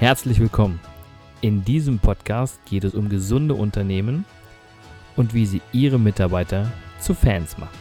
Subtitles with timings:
[0.00, 0.80] Herzlich willkommen.
[1.42, 4.24] In diesem Podcast geht es um gesunde Unternehmen
[5.14, 7.78] und wie sie ihre Mitarbeiter zu Fans machen.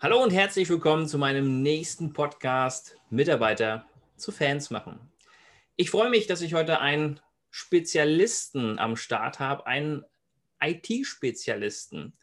[0.00, 3.84] Hallo und herzlich willkommen zu meinem nächsten Podcast Mitarbeiter
[4.16, 4.98] zu Fans machen.
[5.76, 10.06] Ich freue mich, dass ich heute einen Spezialisten am Start habe, einen
[10.58, 12.14] IT-Spezialisten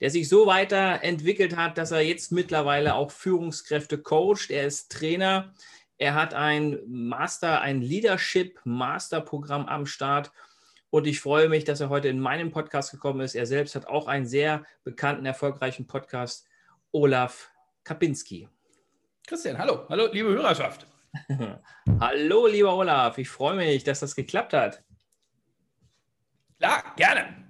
[0.00, 4.50] der sich so weiterentwickelt hat, dass er jetzt mittlerweile auch Führungskräfte coacht.
[4.50, 5.54] Er ist Trainer.
[5.98, 10.32] Er hat ein Master, ein Leadership Masterprogramm am Start.
[10.90, 13.34] Und ich freue mich, dass er heute in meinen Podcast gekommen ist.
[13.34, 16.46] Er selbst hat auch einen sehr bekannten, erfolgreichen Podcast,
[16.92, 17.50] Olaf
[17.82, 18.48] Kapinski.
[19.26, 20.86] Christian, hallo, hallo, liebe Hörerschaft.
[22.00, 24.82] hallo, lieber Olaf, ich freue mich, dass das geklappt hat.
[26.58, 27.43] Klar, gerne.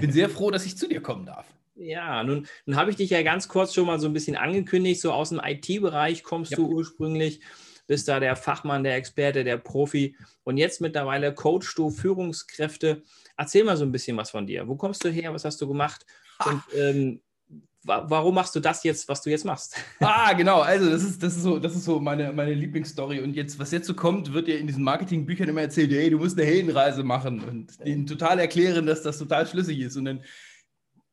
[0.00, 1.46] Bin sehr froh, dass ich zu dir kommen darf.
[1.74, 5.00] Ja, nun, nun habe ich dich ja ganz kurz schon mal so ein bisschen angekündigt.
[5.00, 6.56] So aus dem IT-Bereich kommst ja.
[6.56, 7.40] du ursprünglich,
[7.86, 10.16] bist da der Fachmann, der Experte, der Profi.
[10.44, 13.02] Und jetzt mittlerweile coachst du Führungskräfte.
[13.36, 14.68] Erzähl mal so ein bisschen was von dir.
[14.68, 15.32] Wo kommst du her?
[15.34, 16.06] Was hast du gemacht?
[16.44, 17.20] Und ähm,
[17.84, 19.76] warum machst du das jetzt, was du jetzt machst?
[20.00, 20.60] Ah, genau.
[20.60, 23.20] Also, das ist, das ist so, das ist so meine, meine Lieblingsstory.
[23.20, 26.18] Und jetzt, was jetzt so kommt, wird dir in diesen Marketingbüchern immer erzählt, hey, du
[26.18, 29.96] musst eine Heldenreise machen und denen total erklären, dass das total schlüssig ist.
[29.96, 30.24] Und dann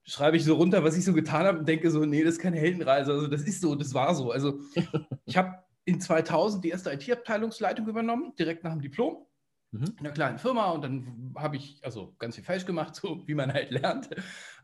[0.04, 2.42] schreibe ich so runter, was ich so getan habe und denke so, nee, das ist
[2.42, 3.12] keine Heldenreise.
[3.12, 4.32] Also, das ist so, das war so.
[4.32, 4.60] Also,
[5.26, 9.26] ich habe in 2000 die erste IT-Abteilungsleitung übernommen, direkt nach dem Diplom.
[9.72, 9.84] Mhm.
[9.84, 13.36] In einer kleinen Firma und dann habe ich also ganz viel falsch gemacht, so wie
[13.36, 14.10] man halt lernt.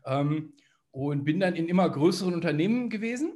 [0.04, 0.52] Ähm,
[0.96, 3.34] und bin dann in immer größeren Unternehmen gewesen.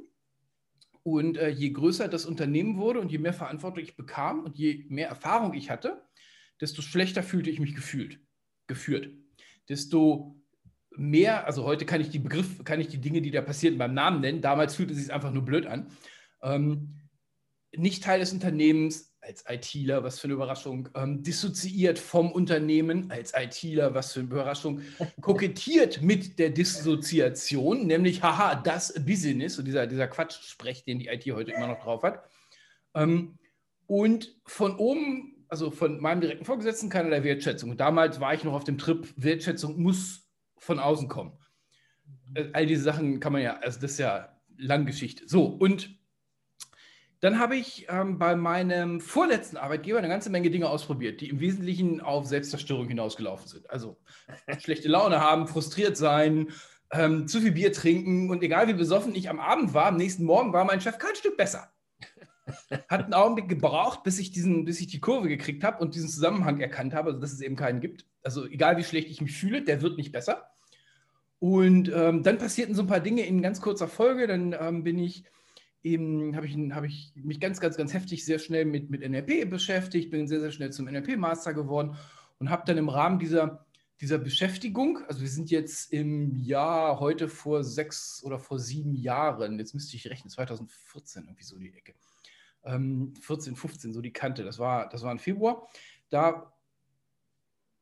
[1.03, 4.85] Und äh, je größer das Unternehmen wurde und je mehr Verantwortung ich bekam und je
[4.89, 6.01] mehr Erfahrung ich hatte,
[6.59, 8.19] desto schlechter fühlte ich mich gefühlt,
[8.65, 9.09] geführt.
[9.69, 10.41] Desto
[10.97, 13.93] mehr, also heute kann ich die Begriff, kann ich die Dinge, die da passierten, beim
[13.93, 14.41] Namen nennen.
[14.41, 15.91] Damals fühlte es sich einfach nur blöd an.
[16.41, 16.95] Ähm,
[17.77, 23.33] nicht Teil des Unternehmens, als ITler, was für eine Überraschung, ähm, dissoziiert vom Unternehmen als
[23.35, 24.81] ITler, was für eine Überraschung,
[25.21, 31.25] kokettiert mit der Dissoziation, nämlich, haha, das Business, so dieser, dieser Quatschsprech, den die IT
[31.25, 32.23] heute immer noch drauf hat.
[32.95, 33.37] Ähm,
[33.85, 37.69] und von oben, also von meinem direkten Vorgesetzten, keinerlei Wertschätzung.
[37.69, 41.37] Und damals war ich noch auf dem Trip, Wertschätzung muss von außen kommen.
[42.33, 45.27] Äh, all diese Sachen kann man ja, also das ist ja Langgeschichte.
[45.27, 46.00] So, und
[47.21, 51.39] dann habe ich ähm, bei meinem vorletzten Arbeitgeber eine ganze Menge Dinge ausprobiert, die im
[51.39, 53.69] Wesentlichen auf Selbstzerstörung hinausgelaufen sind.
[53.69, 53.97] Also
[54.59, 56.49] schlechte Laune haben, frustriert sein,
[56.91, 60.25] ähm, zu viel Bier trinken und egal wie besoffen ich am Abend war, am nächsten
[60.25, 61.71] Morgen war mein Chef kein Stück besser.
[62.89, 66.09] Hat einen Augenblick gebraucht, bis ich, diesen, bis ich die Kurve gekriegt habe und diesen
[66.09, 68.07] Zusammenhang erkannt habe, also dass es eben keinen gibt.
[68.23, 70.49] Also egal wie schlecht ich mich fühle, der wird nicht besser.
[71.37, 74.27] Und ähm, dann passierten so ein paar Dinge in ganz kurzer Folge.
[74.27, 75.23] Dann ähm, bin ich
[75.83, 80.11] habe ich, hab ich mich ganz, ganz, ganz heftig sehr schnell mit, mit NLP beschäftigt,
[80.11, 81.95] bin sehr, sehr schnell zum NLP-Master geworden
[82.39, 83.65] und habe dann im Rahmen dieser,
[83.99, 89.57] dieser Beschäftigung, also wir sind jetzt im Jahr heute vor sechs oder vor sieben Jahren,
[89.57, 91.95] jetzt müsste ich rechnen, 2014 irgendwie so die Ecke,
[92.63, 95.67] ähm, 14, 15 so die Kante, das war, das war im Februar,
[96.09, 96.53] da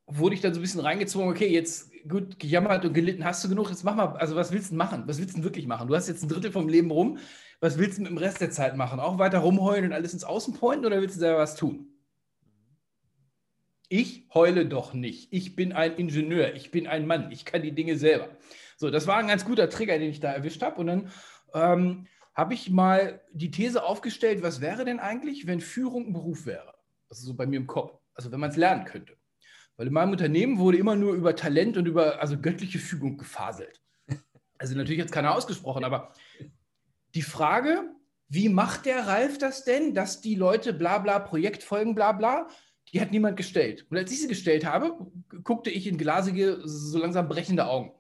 [0.07, 3.49] wurde ich dann so ein bisschen reingezwungen, okay, jetzt gut gejammert und gelitten hast du
[3.49, 5.03] genug, jetzt mach mal, also was willst du machen?
[5.05, 5.87] Was willst du wirklich machen?
[5.87, 7.19] Du hast jetzt ein Drittel vom Leben rum,
[7.59, 8.99] was willst du mit dem Rest der Zeit machen?
[8.99, 11.87] Auch weiter rumheulen und alles ins Außen pointen oder willst du selber was tun?
[13.89, 15.33] Ich heule doch nicht.
[15.33, 18.29] Ich bin ein Ingenieur, ich bin ein Mann, ich kann die Dinge selber.
[18.77, 20.79] So, das war ein ganz guter Trigger, den ich da erwischt habe.
[20.79, 21.11] Und dann
[21.53, 26.45] ähm, habe ich mal die These aufgestellt, was wäre denn eigentlich, wenn Führung ein Beruf
[26.45, 26.75] wäre?
[27.09, 27.97] Das ist so bei mir im Kopf.
[28.13, 29.17] Also wenn man es lernen könnte.
[29.75, 33.81] Weil in meinem Unternehmen wurde immer nur über Talent und über also göttliche Fügung gefaselt.
[34.57, 36.13] Also natürlich jetzt keiner ausgesprochen, aber
[37.15, 37.83] die Frage,
[38.27, 42.47] wie macht der Ralf das denn, dass die Leute bla bla Projekt folgen, bla bla,
[42.91, 43.85] die hat niemand gestellt.
[43.89, 44.95] Und als ich sie gestellt habe,
[45.43, 47.91] guckte ich in glasige, so langsam brechende Augen.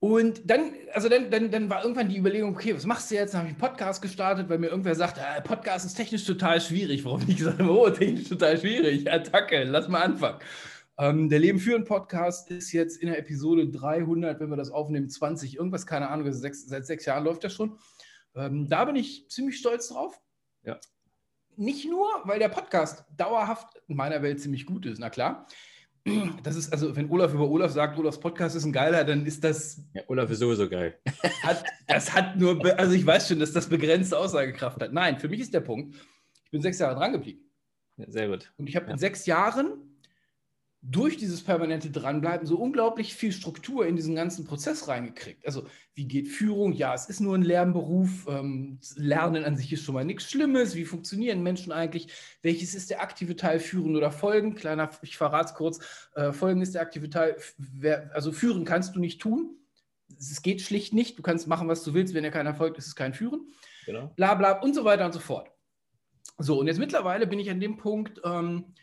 [0.00, 3.32] Und dann, also dann, dann, dann war irgendwann die Überlegung, okay, was machst du jetzt?
[3.32, 6.60] Dann habe ich einen Podcast gestartet, weil mir irgendwer sagt, ah, Podcast ist technisch total
[6.60, 7.06] schwierig.
[7.06, 9.10] Warum ich gesagt oh, technisch total schwierig.
[9.10, 10.40] Attacke, lass mal anfangen.
[10.96, 15.08] Ähm, der Leben führen Podcast ist jetzt in der Episode 300, wenn wir das aufnehmen,
[15.08, 17.78] 20, irgendwas, keine Ahnung, sechs, seit sechs Jahren läuft das schon.
[18.36, 20.20] Ähm, da bin ich ziemlich stolz drauf.
[20.62, 20.78] Ja.
[21.56, 25.46] Nicht nur, weil der Podcast dauerhaft in meiner Welt ziemlich gut ist, na klar.
[26.42, 29.42] Das ist also, wenn Olaf über Olaf sagt, Olafs Podcast ist ein geiler, dann ist
[29.42, 29.80] das.
[29.94, 31.00] Ja, Olaf ist sowieso geil.
[31.42, 34.92] Hat, das hat nur, also ich weiß schon, dass das begrenzte Aussagekraft hat.
[34.92, 35.96] Nein, für mich ist der Punkt,
[36.44, 37.50] ich bin sechs Jahre dran geblieben.
[37.96, 38.52] Ja, sehr gut.
[38.58, 38.92] Und ich habe ja.
[38.92, 39.93] in sechs Jahren
[40.86, 45.46] durch dieses permanente Dranbleiben so unglaublich viel Struktur in diesen ganzen Prozess reingekriegt.
[45.46, 46.74] Also wie geht Führung?
[46.74, 48.26] Ja, es ist nur ein Lernberuf.
[48.28, 50.74] Ähm, Lernen an sich ist schon mal nichts Schlimmes.
[50.74, 52.08] Wie funktionieren Menschen eigentlich?
[52.42, 54.56] Welches ist der aktive Teil Führen oder Folgen?
[54.56, 55.80] Kleiner, ich verrate es kurz.
[56.16, 57.36] Äh, Folgen ist der aktive Teil.
[57.56, 59.56] Wer, also Führen kannst du nicht tun.
[60.18, 61.18] Es geht schlicht nicht.
[61.18, 62.12] Du kannst machen, was du willst.
[62.12, 63.48] Wenn dir keiner folgt, ist es kein Führen.
[63.86, 64.12] Genau.
[64.16, 65.50] Bla bla und so weiter und so fort.
[66.36, 68.74] So, und jetzt mittlerweile bin ich an dem Punkt, ähm,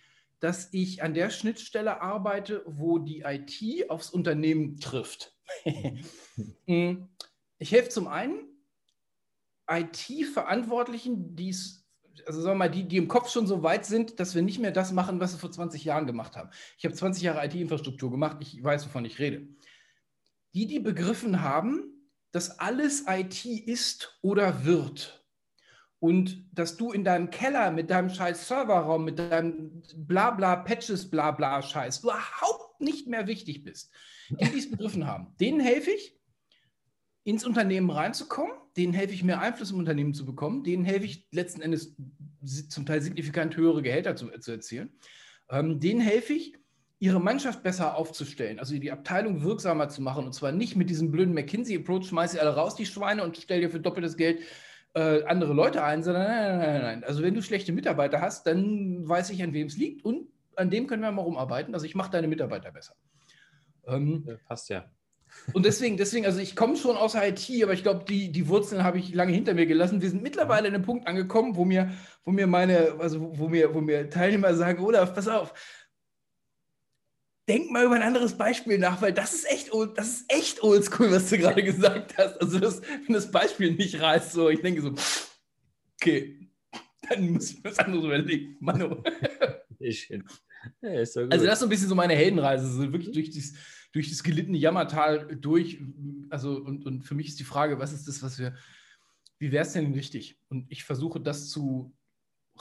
[0.42, 5.38] dass ich an der Schnittstelle arbeite, wo die IT aufs Unternehmen trifft.
[6.66, 7.10] Mm,
[7.58, 8.48] ich helfe zum einen
[9.68, 11.54] IT-Verantwortlichen, die
[12.26, 14.60] also sagen wir mal, die, die im Kopf schon so weit sind, dass wir nicht
[14.60, 16.50] mehr das machen, was wir vor 20 Jahren gemacht haben.
[16.78, 19.48] Ich habe 20 Jahre IT-Infrastruktur gemacht, ich weiß, wovon ich rede.
[20.54, 25.21] Die, die begriffen haben, dass alles IT ist oder wird
[26.02, 31.62] und dass du in deinem Keller mit deinem scheiß Serverraum, mit deinem Blabla, Patches, Blabla
[31.62, 33.92] Scheiß überhaupt nicht mehr wichtig bist.
[34.30, 36.18] Die, die es begriffen haben, denen helfe ich,
[37.24, 41.28] ins Unternehmen reinzukommen, denen helfe ich, mehr Einfluss im Unternehmen zu bekommen, denen helfe ich
[41.32, 41.96] letzten Endes
[42.70, 44.90] zum Teil signifikant höhere Gehälter zu, zu erzielen.
[45.50, 46.58] Ähm, denen helfe ich,
[46.98, 51.12] ihre Mannschaft besser aufzustellen, also die Abteilung wirksamer zu machen und zwar nicht mit diesem
[51.12, 54.42] blöden McKinsey-Approach, schmeiß sie alle raus, die Schweine, und stell dir für doppeltes Geld
[54.94, 57.04] äh, andere Leute ein, sondern nein, nein, nein, nein.
[57.04, 60.70] Also wenn du schlechte Mitarbeiter hast, dann weiß ich, an wem es liegt und an
[60.70, 61.74] dem können wir mal rumarbeiten.
[61.74, 62.96] Also ich mache deine Mitarbeiter besser.
[63.88, 64.86] Ähm, ja, passt ja.
[65.54, 68.84] Und deswegen, deswegen, also ich komme schon aus IT, aber ich glaube, die, die Wurzeln
[68.84, 70.02] habe ich lange hinter mir gelassen.
[70.02, 71.92] Wir sind mittlerweile an einem Punkt angekommen, wo mir,
[72.26, 75.54] wo mir meine, also wo mir, wo mir Teilnehmer sagen, Olaf, pass auf,
[77.48, 81.12] denk mal über ein anderes Beispiel nach, weil das ist echt, das ist echt oldschool,
[81.12, 82.40] was du gerade gesagt hast.
[82.40, 84.94] Also das, wenn das Beispiel nicht reißt, so, ich denke so,
[85.96, 86.50] okay,
[87.10, 88.58] dann muss ich was anderes überlegen.
[88.60, 89.04] Mano.
[90.82, 93.54] Ja, also das ist so ein bisschen so meine Heldenreise, so wirklich durch das,
[93.92, 95.80] durch das gelittene Jammertal durch.
[96.30, 98.56] Also und, und für mich ist die Frage, was ist das, was wir,
[99.40, 100.40] wie wäre es denn richtig?
[100.50, 101.94] Und ich versuche das zu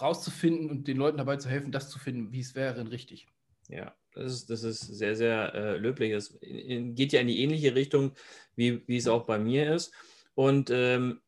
[0.01, 3.27] rauszufinden und den Leuten dabei zu helfen, das zu finden, wie es wäre richtig.
[3.71, 6.13] Ja, das ist, das ist sehr, sehr äh, löblich.
[6.13, 8.13] Es geht ja in die ähnliche Richtung,
[8.57, 9.93] wie, wie es auch bei mir ist.
[10.35, 11.21] Und ähm,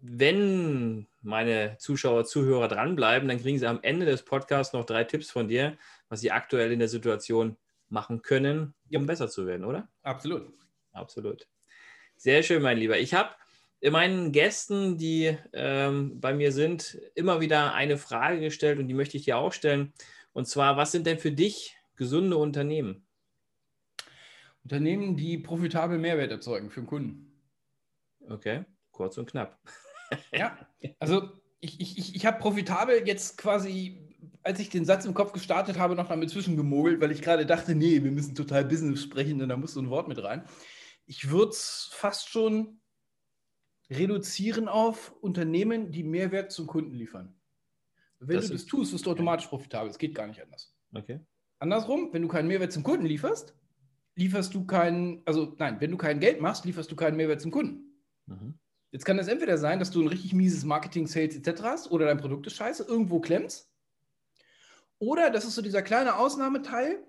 [0.00, 5.30] wenn meine Zuschauer, Zuhörer dranbleiben, dann kriegen sie am Ende des Podcasts noch drei Tipps
[5.30, 5.76] von dir,
[6.08, 7.56] was sie aktuell in der Situation
[7.88, 9.88] machen können, um besser zu werden, oder?
[10.02, 10.52] Absolut.
[10.92, 11.48] Absolut.
[12.16, 12.98] Sehr schön, mein Lieber.
[12.98, 13.30] Ich habe
[13.82, 19.16] meinen Gästen, die ähm, bei mir sind, immer wieder eine Frage gestellt und die möchte
[19.16, 19.92] ich dir auch stellen.
[20.32, 23.06] Und zwar, was sind denn für dich gesunde Unternehmen?
[24.62, 27.42] Unternehmen, die profitabel Mehrwert erzeugen für den Kunden.
[28.28, 29.60] Okay, kurz und knapp.
[30.32, 30.58] ja,
[30.98, 31.30] also
[31.60, 35.94] ich, ich, ich habe profitabel jetzt quasi, als ich den Satz im Kopf gestartet habe,
[35.94, 39.56] noch damit zwischengemogelt, weil ich gerade dachte, nee, wir müssen total Business sprechen und da
[39.56, 40.44] muss so ein Wort mit rein.
[41.06, 42.80] Ich würde es fast schon
[43.90, 47.34] reduzieren auf Unternehmen, die Mehrwert zum Kunden liefern.
[48.20, 49.90] Wenn das du das tust, wirst du automatisch profitabel.
[49.90, 50.74] Es geht gar nicht anders.
[50.92, 51.20] Okay.
[51.58, 53.54] Andersrum, wenn du keinen Mehrwert zum Kunden lieferst,
[54.14, 57.50] lieferst du keinen, also nein, wenn du kein Geld machst, lieferst du keinen Mehrwert zum
[57.50, 58.02] Kunden.
[58.26, 58.58] Mhm.
[58.90, 61.62] Jetzt kann es entweder sein, dass du ein richtig mieses Marketing, Sales etc.
[61.62, 63.70] hast oder dein Produkt ist scheiße, irgendwo klemmst.
[64.98, 67.04] Oder das ist so dieser kleine Ausnahmeteil,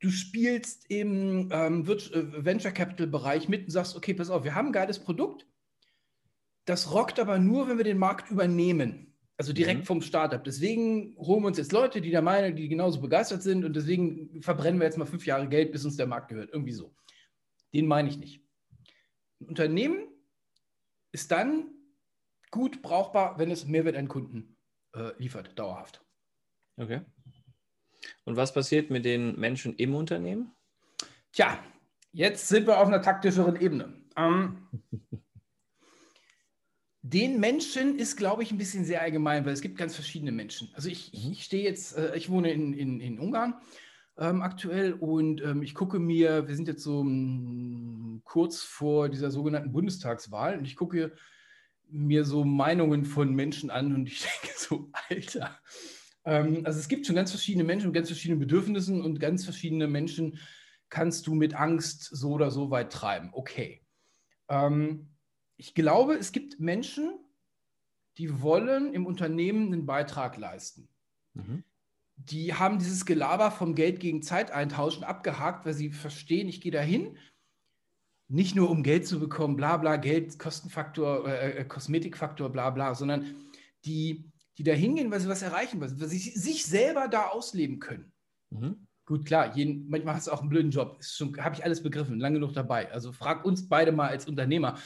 [0.00, 4.54] du spielst im ähm, äh, Venture Capital Bereich mit und sagst, okay, pass auf, wir
[4.54, 5.46] haben ein geiles Produkt,
[6.64, 9.09] das rockt aber nur, wenn wir den Markt übernehmen.
[9.40, 9.84] Also direkt mhm.
[9.86, 10.44] vom Startup.
[10.44, 14.42] Deswegen holen wir uns jetzt Leute, die der Meinung, die genauso begeistert sind und deswegen
[14.42, 16.50] verbrennen wir jetzt mal fünf Jahre Geld, bis uns der Markt gehört.
[16.52, 16.94] Irgendwie so.
[17.72, 18.44] Den meine ich nicht.
[19.40, 20.08] Ein Unternehmen
[21.10, 21.70] ist dann
[22.50, 24.58] gut brauchbar, wenn es Mehrwert an Kunden
[24.94, 26.04] äh, liefert, dauerhaft.
[26.76, 27.00] Okay.
[28.24, 30.52] Und was passiert mit den Menschen im Unternehmen?
[31.32, 31.58] Tja,
[32.12, 34.04] jetzt sind wir auf einer taktischeren Ebene.
[34.18, 34.68] Ähm,
[37.02, 40.70] den Menschen ist, glaube ich, ein bisschen sehr allgemein, weil es gibt ganz verschiedene Menschen.
[40.74, 41.32] Also ich, mhm.
[41.32, 43.54] ich stehe jetzt, äh, ich wohne in, in, in Ungarn
[44.18, 49.08] ähm, aktuell und ähm, ich gucke mir, wir sind jetzt so m, hm, kurz vor
[49.08, 51.12] dieser sogenannten Bundestagswahl und ich gucke
[51.88, 55.58] mir so Meinungen von Menschen an und ich denke so, Alter.
[56.24, 59.88] Ähm, also es gibt schon ganz verschiedene Menschen mit ganz verschiedenen Bedürfnissen und ganz verschiedene
[59.88, 60.38] Menschen
[60.90, 63.30] kannst du mit Angst so oder so weit treiben.
[63.32, 63.80] Okay.
[64.48, 65.08] Ähm,
[65.60, 67.18] ich glaube, es gibt Menschen,
[68.16, 70.88] die wollen im Unternehmen einen Beitrag leisten.
[71.34, 71.64] Mhm.
[72.16, 76.72] Die haben dieses Gelaber vom Geld gegen Zeit eintauschen abgehakt, weil sie verstehen, ich gehe
[76.72, 77.18] dahin,
[78.26, 82.94] nicht nur um Geld zu bekommen, bla bla, Geld, Kostenfaktor, äh, äh Kosmetikfaktor, bla bla,
[82.94, 83.26] sondern
[83.84, 84.24] die,
[84.56, 88.12] die da hingehen, weil sie was erreichen wollen, weil sie sich selber da ausleben können.
[88.48, 88.86] Mhm.
[89.04, 91.02] Gut, klar, jeden, manchmal hast du auch einen blöden Job.
[91.38, 92.90] Habe ich alles begriffen, lange genug dabei.
[92.92, 94.78] Also frag uns beide mal als Unternehmer.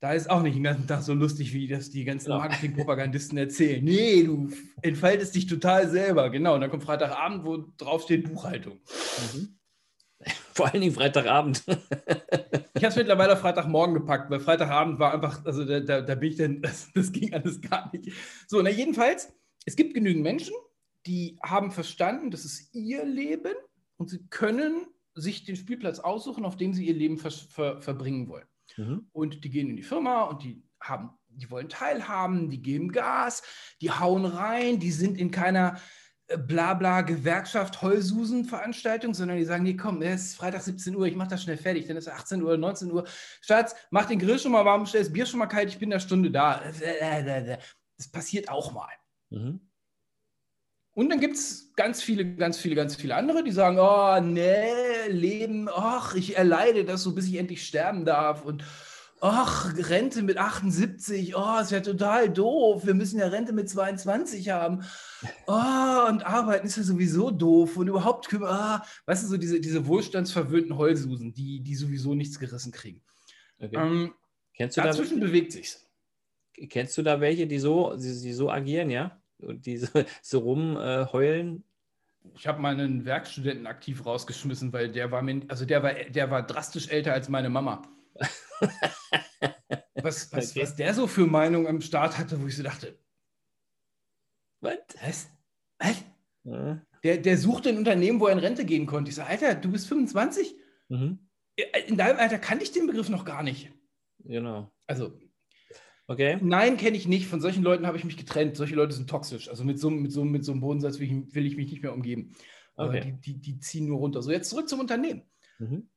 [0.00, 3.82] Da ist auch nicht den ganzen Tag so lustig, wie das die ganzen Marketing-Propagandisten erzählen.
[3.82, 4.50] Nee, du
[4.82, 6.28] entfaltest dich total selber.
[6.28, 6.54] Genau.
[6.54, 8.80] Und dann kommt Freitagabend, wo drauf steht Buchhaltung.
[9.34, 9.56] Mhm.
[10.52, 11.64] Vor allen Dingen Freitagabend.
[11.66, 16.30] ich habe es mittlerweile Freitagmorgen gepackt, weil Freitagabend war einfach, also da, da, da bin
[16.30, 18.12] ich dann, das, das, ging alles gar nicht.
[18.46, 19.32] So, na jedenfalls,
[19.64, 20.54] es gibt genügend Menschen,
[21.06, 23.54] die haben verstanden, das ist ihr Leben
[23.96, 28.28] und sie können sich den Spielplatz aussuchen, auf dem sie ihr Leben ver ver verbringen
[28.28, 28.46] wollen.
[28.76, 29.08] Mhm.
[29.12, 33.42] Und die gehen in die Firma und die haben, die wollen teilhaben, die geben Gas,
[33.80, 35.80] die hauen rein, die sind in keiner
[36.28, 41.14] Blabla Gewerkschaft Heulsusen Veranstaltung, sondern die sagen, nee, komm, es ist Freitag 17 Uhr, ich
[41.14, 43.06] mache das schnell fertig, dann ist es 18 Uhr, 19 Uhr.
[43.40, 45.92] Schatz, mach den Grill schon mal warm, stell das Bier schon mal kalt, ich bin
[45.92, 46.62] eine Stunde da.
[47.96, 48.92] Das passiert auch mal.
[49.30, 49.60] Mhm.
[50.96, 55.08] Und dann gibt es ganz viele, ganz viele, ganz viele andere, die sagen, oh, nee,
[55.10, 58.64] Leben, ach, ich erleide das so, bis ich endlich sterben darf und
[59.20, 62.86] ach, Rente mit 78, oh, ist ja total doof.
[62.86, 64.84] Wir müssen ja Rente mit 22 haben.
[65.46, 67.76] Oh, und arbeiten ist ja sowieso doof.
[67.76, 72.72] Und überhaupt, ah, weißt du, so diese, diese wohlstandsverwöhnten Heulsusen, die, die sowieso nichts gerissen
[72.72, 73.02] kriegen.
[73.58, 73.76] Okay.
[73.76, 74.14] Ähm,
[74.54, 75.86] Kennst du dazwischen da, bewegt sich's.
[76.70, 79.20] Kennst du da welche, die so, die, die so agieren, ja?
[79.38, 79.88] Und die so,
[80.22, 81.58] so rumheulen?
[81.58, 86.30] Äh, ich habe meinen Werkstudenten aktiv rausgeschmissen, weil der war mir, also der war, der
[86.30, 87.82] war drastisch älter als meine Mama.
[89.94, 90.62] was, was, okay.
[90.62, 92.98] was der so für Meinung am Start hatte, wo ich so dachte,
[94.60, 94.78] was?
[95.00, 95.28] Was?
[95.78, 96.04] was?
[96.44, 96.82] Ja.
[97.04, 99.10] Der, der suchte ein Unternehmen, wo er in Rente gehen konnte.
[99.10, 100.56] Ich sage, Alter, du bist 25?
[100.88, 101.18] Mhm.
[101.86, 103.70] In deinem Alter kannte ich den Begriff noch gar nicht.
[104.24, 104.72] Genau.
[104.86, 105.18] Also,
[106.06, 106.38] okay.
[106.42, 107.26] Nein, kenne ich nicht.
[107.26, 108.56] Von solchen Leuten habe ich mich getrennt.
[108.56, 109.48] Solche Leute sind toxisch.
[109.48, 111.82] Also mit so, mit so, mit so einem Bodensatz will ich, will ich mich nicht
[111.82, 112.32] mehr umgeben.
[112.76, 113.18] Okay.
[113.24, 114.22] Die, die, die, ziehen nur runter.
[114.22, 115.22] So, jetzt zurück zum Unternehmen.
[115.58, 115.88] Mhm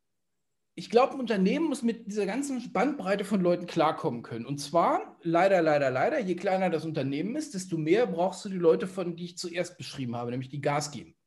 [0.79, 4.45] ich glaube, ein Unternehmen muss mit dieser ganzen Bandbreite von Leuten klarkommen können.
[4.45, 8.55] Und zwar, leider, leider, leider, je kleiner das Unternehmen ist, desto mehr brauchst du die
[8.55, 11.17] Leute, von die ich zuerst beschrieben habe, nämlich die Gas geben.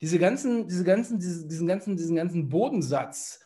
[0.00, 3.43] Diese ganzen, diese ganzen, diese, diesen ganzen, diesen ganzen Bodensatz,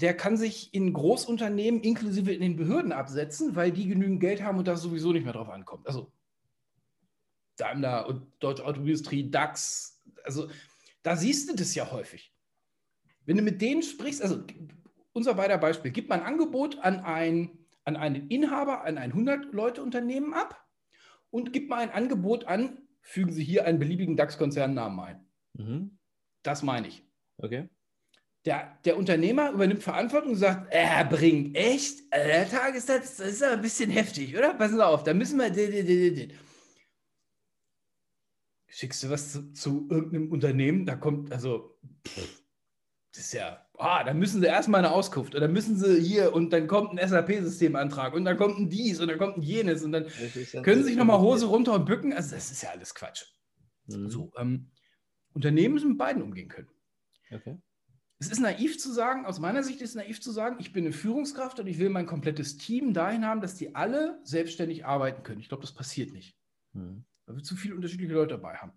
[0.00, 4.58] der kann sich in Großunternehmen inklusive in den Behörden absetzen, weil die genügend Geld haben
[4.58, 5.88] und da sowieso nicht mehr drauf ankommt.
[5.88, 6.12] Also
[7.56, 10.48] Daimler und Deutsche Automobilindustrie, DAX, also
[11.02, 12.32] da siehst du das ja häufig.
[13.26, 14.44] Wenn du mit denen sprichst, also
[15.12, 20.32] unser beider Beispiel, gib mal ein Angebot an, ein, an einen Inhaber, an ein 100-Leute-Unternehmen
[20.32, 20.64] ab
[21.30, 25.26] und gib mal ein Angebot an, fügen Sie hier einen beliebigen DAX-Konzernnamen ein.
[25.54, 25.98] Mhm.
[26.44, 27.04] Das meine ich.
[27.38, 27.68] Okay.
[28.48, 33.42] Der, der, Unternehmer übernimmt Verantwortung und sagt, er bringt echt, äh, der Tagessatz, das ist
[33.42, 34.54] aber ein bisschen heftig, oder?
[34.54, 36.28] Passen Sie auf, da müssen wir.
[38.68, 42.42] Schickst du was zu, zu irgendeinem Unternehmen, da kommt, also, pff,
[43.12, 46.50] das ist ja, ah, da müssen sie erstmal eine Auskunft oder müssen sie hier und
[46.50, 49.92] dann kommt ein SAP-Systemantrag und dann kommt ein dies und dann kommt ein jenes und
[49.92, 50.06] dann
[50.62, 52.14] können sie sich nochmal Hose runter und bücken.
[52.14, 53.24] Also das ist ja alles Quatsch.
[53.88, 54.08] Mhm.
[54.08, 54.70] So, ähm,
[55.34, 56.68] Unternehmen müssen mit beiden umgehen können.
[57.30, 57.58] Okay.
[58.20, 60.84] Es ist naiv zu sagen, aus meiner Sicht ist es naiv zu sagen, ich bin
[60.84, 65.22] eine Führungskraft und ich will mein komplettes Team dahin haben, dass die alle selbstständig arbeiten
[65.22, 65.40] können.
[65.40, 66.36] Ich glaube, das passiert nicht.
[66.72, 67.04] Mhm.
[67.26, 68.72] Weil wir zu viele unterschiedliche Leute dabei haben.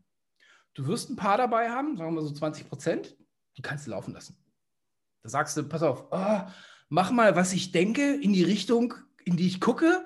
[0.73, 3.17] Du wirst ein paar dabei haben, sagen wir so 20 Prozent,
[3.57, 4.37] die kannst du laufen lassen.
[5.23, 6.41] Da sagst du, pass auf, oh,
[6.89, 8.93] mach mal, was ich denke, in die Richtung,
[9.25, 10.05] in die ich gucke,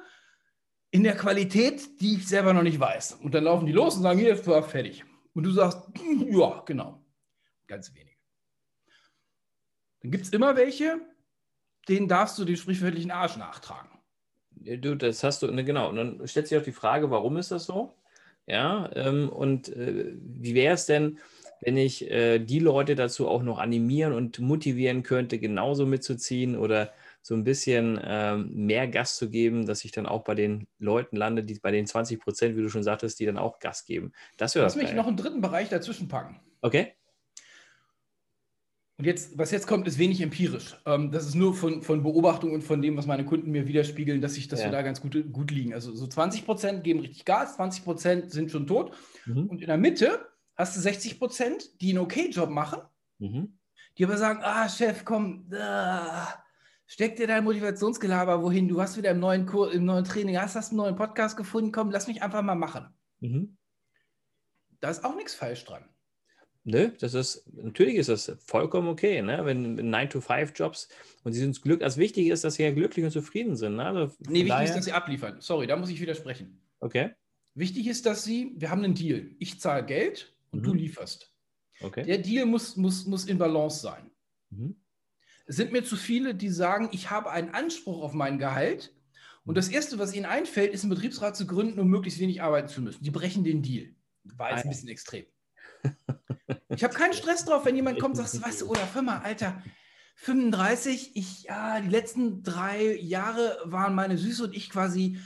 [0.92, 3.16] in der Qualität, die ich selber noch nicht weiß.
[3.16, 5.04] Und dann laufen die los und sagen, hier, war fertig.
[5.34, 5.80] Und du sagst,
[6.30, 7.06] ja, genau.
[7.68, 8.15] Ganz wenige.
[10.06, 11.02] Dann gibt es immer welche,
[11.90, 13.90] denen darfst du den sprichwörtlichen Arsch nachtragen.
[14.52, 15.90] Du, das hast du, ne, genau.
[15.90, 17.96] Und dann stellt sich auch die Frage, warum ist das so?
[18.46, 21.18] Ja, ähm, und äh, wie wäre es denn,
[21.62, 26.94] wenn ich äh, die Leute dazu auch noch animieren und motivieren könnte, genauso mitzuziehen oder
[27.24, 31.16] so ein bisschen ähm, mehr Gas zu geben, dass ich dann auch bei den Leuten
[31.16, 34.14] lande, die bei den 20 Prozent, wie du schon sagtest, die dann auch Gas geben.
[34.38, 34.96] Das wäre Lass mich geil.
[34.96, 36.40] noch einen dritten Bereich dazwischen packen.
[36.62, 36.94] Okay.
[38.98, 40.78] Und jetzt, was jetzt kommt, ist wenig empirisch.
[40.86, 44.22] Ähm, das ist nur von, von Beobachtung und von dem, was meine Kunden mir widerspiegeln,
[44.22, 44.68] dass, ich, dass ja.
[44.68, 45.74] wir da ganz gut, gut liegen.
[45.74, 48.96] Also so 20 Prozent geben richtig Gas, 20 Prozent sind schon tot.
[49.26, 49.48] Mhm.
[49.48, 50.26] Und in der Mitte
[50.56, 52.82] hast du 60 Prozent, die einen Okay-Job machen,
[53.20, 53.58] mhm.
[53.98, 56.28] die aber sagen, ah, Chef, komm, ah,
[56.88, 60.56] steck dir dein Motivationsgelaber wohin, du hast wieder im neuen, Kur im neuen Training, hast,
[60.56, 62.86] hast einen neuen Podcast gefunden, komm, lass mich einfach mal machen.
[63.20, 63.58] Mhm.
[64.80, 65.84] Da ist auch nichts falsch dran.
[66.68, 69.46] Nö, das ist, natürlich ist das vollkommen okay, ne?
[69.46, 70.90] wenn 9-to-5-Jobs
[71.24, 73.76] und sie sind glücklich, das Wichtige ist, dass sie ja glücklich und zufrieden sind.
[73.76, 73.86] Ne?
[73.86, 74.66] Also nee, wichtig daher...
[74.66, 75.38] ist, dass sie abliefern.
[75.42, 76.60] Sorry, da muss ich widersprechen.
[76.80, 77.12] Okay.
[77.54, 79.30] Wichtig ist, dass sie, wir haben einen Deal.
[79.38, 80.64] Ich zahle Geld und mhm.
[80.64, 81.32] du lieferst.
[81.82, 82.04] Okay.
[82.04, 84.10] Der Deal muss, muss, muss in Balance sein.
[84.50, 84.76] Mhm.
[85.46, 88.92] Es sind mir zu viele, die sagen, ich habe einen Anspruch auf mein Gehalt.
[89.46, 92.70] Und das Erste, was ihnen einfällt, ist, einen Betriebsrat zu gründen, um möglichst wenig arbeiten
[92.70, 93.04] zu müssen.
[93.04, 93.94] Die brechen den Deal.
[94.24, 95.26] War jetzt ein bisschen extrem.
[96.76, 99.62] Ich habe keinen Stress drauf, wenn jemand kommt und sagt, weißt du, oder Firma, Alter,
[100.18, 105.18] 35, ich, ja, die letzten drei Jahre waren meine Süße und ich quasi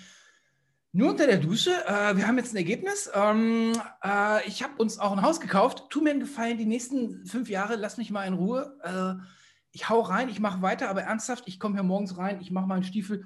[0.91, 1.71] nur unter der Dusche.
[1.85, 3.09] Äh, wir haben jetzt ein Ergebnis.
[3.13, 5.85] Ähm, äh, ich habe uns auch ein Haus gekauft.
[5.89, 8.77] Tu mir einen Gefallen, die nächsten fünf Jahre, lass mich mal in Ruhe.
[8.83, 9.23] Äh,
[9.71, 12.65] ich hau rein, ich mache weiter, aber ernsthaft, ich komme hier morgens rein, ich mache
[12.67, 13.25] meinen Stiefel.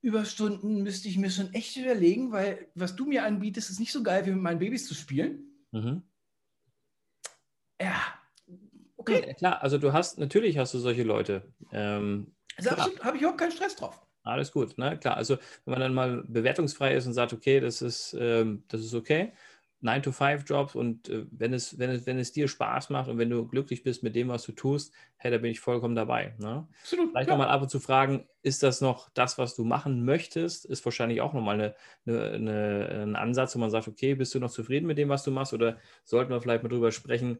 [0.00, 4.02] Überstunden müsste ich mir schon echt überlegen, weil was du mir anbietest, ist nicht so
[4.02, 5.66] geil, wie mit meinen Babys zu spielen.
[5.72, 6.02] Mhm.
[7.80, 8.00] Ja,
[8.96, 9.24] okay.
[9.26, 11.42] Ja, klar, also du hast, natürlich hast du solche Leute.
[11.72, 14.00] Ähm, also habe ich überhaupt keinen Stress drauf.
[14.22, 14.98] Alles gut, ne?
[14.98, 18.80] Klar, also wenn man dann mal bewertungsfrei ist und sagt, okay, das ist, ähm, das
[18.80, 19.32] ist okay,
[19.84, 23.46] 9-to-5-Job und äh, wenn, es, wenn, es, wenn es dir Spaß macht und wenn du
[23.46, 26.34] glücklich bist mit dem, was du tust, hey, da bin ich vollkommen dabei.
[26.38, 26.66] Ne?
[26.80, 27.10] Absolut.
[27.10, 27.36] Vielleicht ja.
[27.36, 30.64] nochmal ab und zu fragen, ist das noch das, was du machen möchtest?
[30.64, 31.74] Ist wahrscheinlich auch nochmal eine,
[32.06, 35.22] eine, eine, ein Ansatz, wo man sagt, okay, bist du noch zufrieden mit dem, was
[35.22, 35.52] du machst?
[35.52, 37.38] Oder sollten wir vielleicht mal drüber sprechen,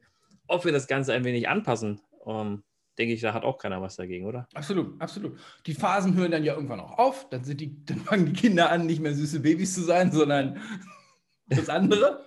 [0.48, 2.00] ob wir das Ganze ein wenig anpassen?
[2.26, 2.62] Ähm,
[2.98, 4.46] denke ich, da hat auch keiner was dagegen, oder?
[4.54, 5.38] Absolut, absolut.
[5.66, 7.28] Die Phasen hören dann ja irgendwann auch auf.
[7.30, 10.60] Dann, sind die, dann fangen die Kinder an, nicht mehr süße Babys zu sein, sondern
[11.48, 12.24] das andere.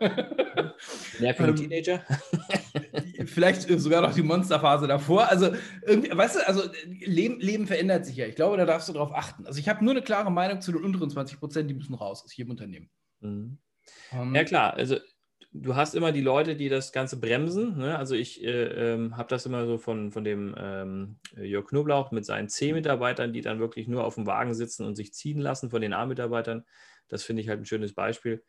[1.19, 2.03] Nervigen ähm, Teenager.
[3.25, 5.29] Vielleicht sogar noch die Monsterphase davor.
[5.29, 5.51] Also,
[5.85, 8.27] irgendwie, weißt du, also Leben, Leben verändert sich ja.
[8.27, 9.45] Ich glaube, da darfst du darauf achten.
[9.45, 12.23] Also, ich habe nur eine klare Meinung zu den unteren 20 Prozent, die müssen raus
[12.23, 12.89] aus jedem Unternehmen.
[13.21, 13.57] Mhm.
[14.11, 14.73] Um, ähm, ja, klar.
[14.73, 14.97] Also,
[15.51, 17.77] du hast immer die Leute, die das Ganze bremsen.
[17.77, 17.97] Ne?
[17.97, 22.25] Also ich äh, ähm, habe das immer so von, von dem ähm, Jörg Knoblauch mit
[22.25, 25.81] seinen C-Mitarbeitern, die dann wirklich nur auf dem Wagen sitzen und sich ziehen lassen von
[25.81, 26.65] den A-Mitarbeitern.
[27.07, 28.43] Das finde ich halt ein schönes Beispiel.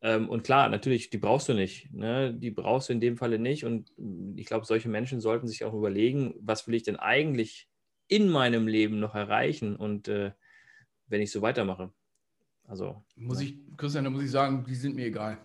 [0.00, 1.92] Ähm, und klar, natürlich, die brauchst du nicht.
[1.92, 2.34] Ne?
[2.34, 3.64] Die brauchst du in dem Falle nicht.
[3.64, 3.92] Und
[4.36, 7.68] ich glaube, solche Menschen sollten sich auch überlegen, was will ich denn eigentlich
[8.06, 10.32] in meinem Leben noch erreichen und äh,
[11.06, 11.90] wenn ich so weitermache.
[12.66, 13.02] Also.
[13.16, 13.48] Muss ja.
[13.48, 15.38] ich, Christian, da muss ich sagen, die sind mir egal.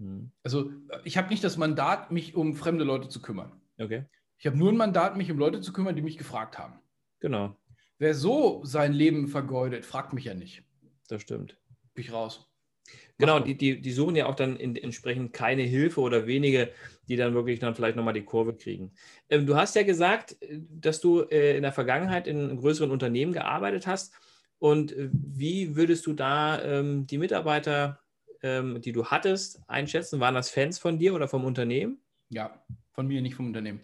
[0.00, 0.32] Hm.
[0.42, 0.72] Also,
[1.04, 3.52] ich habe nicht das Mandat, mich um fremde Leute zu kümmern.
[3.78, 4.04] Okay.
[4.38, 6.80] Ich habe nur ein Mandat, mich um Leute zu kümmern, die mich gefragt haben.
[7.20, 7.56] Genau.
[7.98, 10.64] Wer so sein Leben vergeudet, fragt mich ja nicht.
[11.08, 11.58] Das stimmt.
[11.94, 12.50] Bin ich raus.
[13.18, 16.70] Genau, die, die, die suchen ja auch dann in, entsprechend keine Hilfe oder wenige,
[17.06, 18.92] die dann wirklich dann vielleicht nochmal die Kurve kriegen.
[19.28, 20.36] Ähm, du hast ja gesagt,
[20.70, 24.14] dass du äh, in der Vergangenheit in größeren Unternehmen gearbeitet hast.
[24.58, 28.00] Und äh, wie würdest du da ähm, die Mitarbeiter,
[28.42, 30.20] ähm, die du hattest, einschätzen?
[30.20, 32.00] Waren das Fans von dir oder vom Unternehmen?
[32.28, 33.80] Ja, von mir, nicht vom Unternehmen.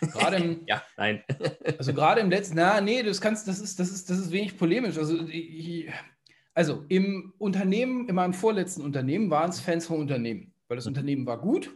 [0.00, 1.22] Gerade im, ja, nein.
[1.78, 4.56] also gerade im letzten, na, nee, das kannst, das ist, das ist, das ist wenig
[4.56, 4.98] polemisch.
[4.98, 5.88] Also ich,
[6.54, 10.90] also im Unternehmen, in meinem vorletzten Unternehmen waren es Fans vom Unternehmen, weil das mhm.
[10.90, 11.74] Unternehmen war gut.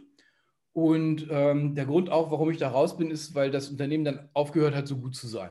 [0.71, 4.29] Und ähm, der Grund auch, warum ich da raus bin, ist, weil das Unternehmen dann
[4.33, 5.49] aufgehört hat, so gut zu sein.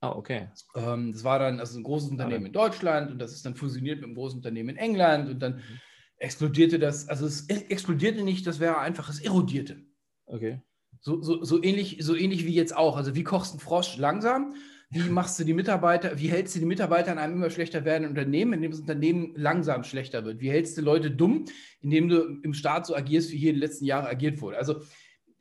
[0.00, 0.48] Ah, okay.
[0.76, 3.96] Ähm, das war dann also ein großes Unternehmen in Deutschland und das ist dann fusioniert
[3.96, 5.80] mit einem großen Unternehmen in England und dann mhm.
[6.18, 9.84] Explodierte das, also es explodierte nicht, das wäre einfach, es erodierte.
[10.26, 10.60] Okay.
[11.00, 12.96] So, so, so, ähnlich, so ähnlich wie jetzt auch.
[12.96, 14.54] Also wie kochst ein Frosch langsam?
[14.90, 18.10] Wie machst du die Mitarbeiter, wie hältst du die Mitarbeiter in einem immer schlechter werdenden
[18.10, 20.40] Unternehmen, indem das Unternehmen langsam schlechter wird?
[20.40, 21.44] Wie hältst du Leute dumm,
[21.80, 24.56] indem du im Staat so agierst, wie hier die letzten Jahre agiert wurde?
[24.56, 24.80] Also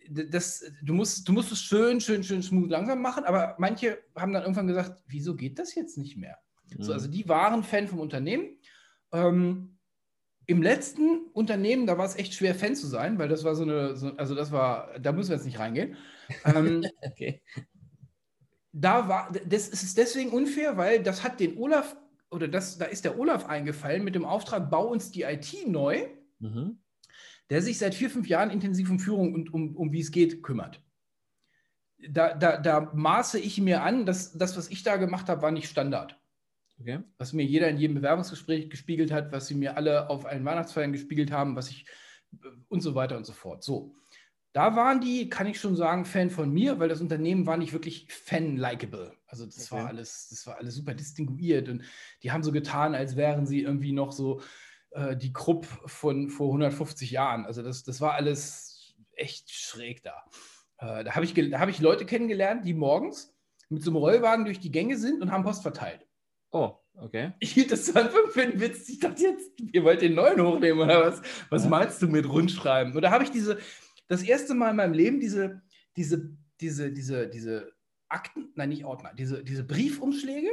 [0.09, 4.33] das, du, musst, du musst es schön, schön, schön smooth langsam machen, aber manche haben
[4.33, 6.37] dann irgendwann gesagt, wieso geht das jetzt nicht mehr?
[6.69, 6.83] Mhm.
[6.83, 8.57] So, also die waren Fan vom Unternehmen.
[9.13, 9.76] Ähm,
[10.47, 13.63] Im letzten Unternehmen, da war es echt schwer, Fan zu sein, weil das war so
[13.63, 15.97] eine, so, also das war, da müssen wir jetzt nicht reingehen.
[16.45, 17.41] Ähm, okay
[18.79, 21.95] da war, das ist deswegen unfair, weil das hat den Olaf,
[22.29, 26.07] oder das, da ist der Olaf eingefallen mit dem Auftrag, bau uns die IT neu,
[26.39, 26.79] mhm.
[27.49, 30.43] der sich seit vier, fünf Jahren intensiv um Führung und um, um wie es geht
[30.43, 30.83] kümmert.
[32.09, 35.51] Da, da, da maße ich mir an, dass das, was ich da gemacht habe, war
[35.51, 36.19] nicht Standard.
[36.79, 36.99] Okay.
[37.17, 40.91] Was mir jeder in jedem Bewerbungsgespräch gespiegelt hat, was sie mir alle auf allen Weihnachtsfeiern
[40.91, 41.85] gespiegelt haben, was ich
[42.67, 43.63] und so weiter und so fort.
[43.63, 43.95] So.
[44.53, 47.73] Da waren die, kann ich schon sagen, Fan von mir, weil das Unternehmen war nicht
[47.73, 49.13] wirklich fan-likable.
[49.27, 49.81] Also das okay.
[49.81, 51.83] war alles, das war alles super distinguiert und
[52.23, 54.41] die haben so getan, als wären sie irgendwie noch so
[54.91, 57.45] äh, die Krupp von vor 150 Jahren.
[57.45, 60.23] Also das, das war alles echt schräg da.
[60.79, 63.35] Äh, da habe ich, hab ich Leute kennengelernt, die morgens
[63.69, 66.06] mit so einem Rollwagen durch die Gänge sind und haben Post verteilt.
[66.51, 67.33] Oh, okay.
[67.39, 68.87] Ich hielt das dann für einen Witz.
[68.89, 71.21] Ich dachte jetzt, ihr wollt den neuen hochnehmen oder was?
[71.49, 71.69] Was ja.
[71.69, 72.95] meinst du mit Rundschreiben?
[72.95, 73.57] Oder habe ich diese,
[74.07, 75.61] das erste Mal in meinem Leben diese,
[75.95, 77.71] diese, diese, diese, diese
[78.09, 80.49] Akten, nein, nicht Ordner, diese, diese Briefumschläge,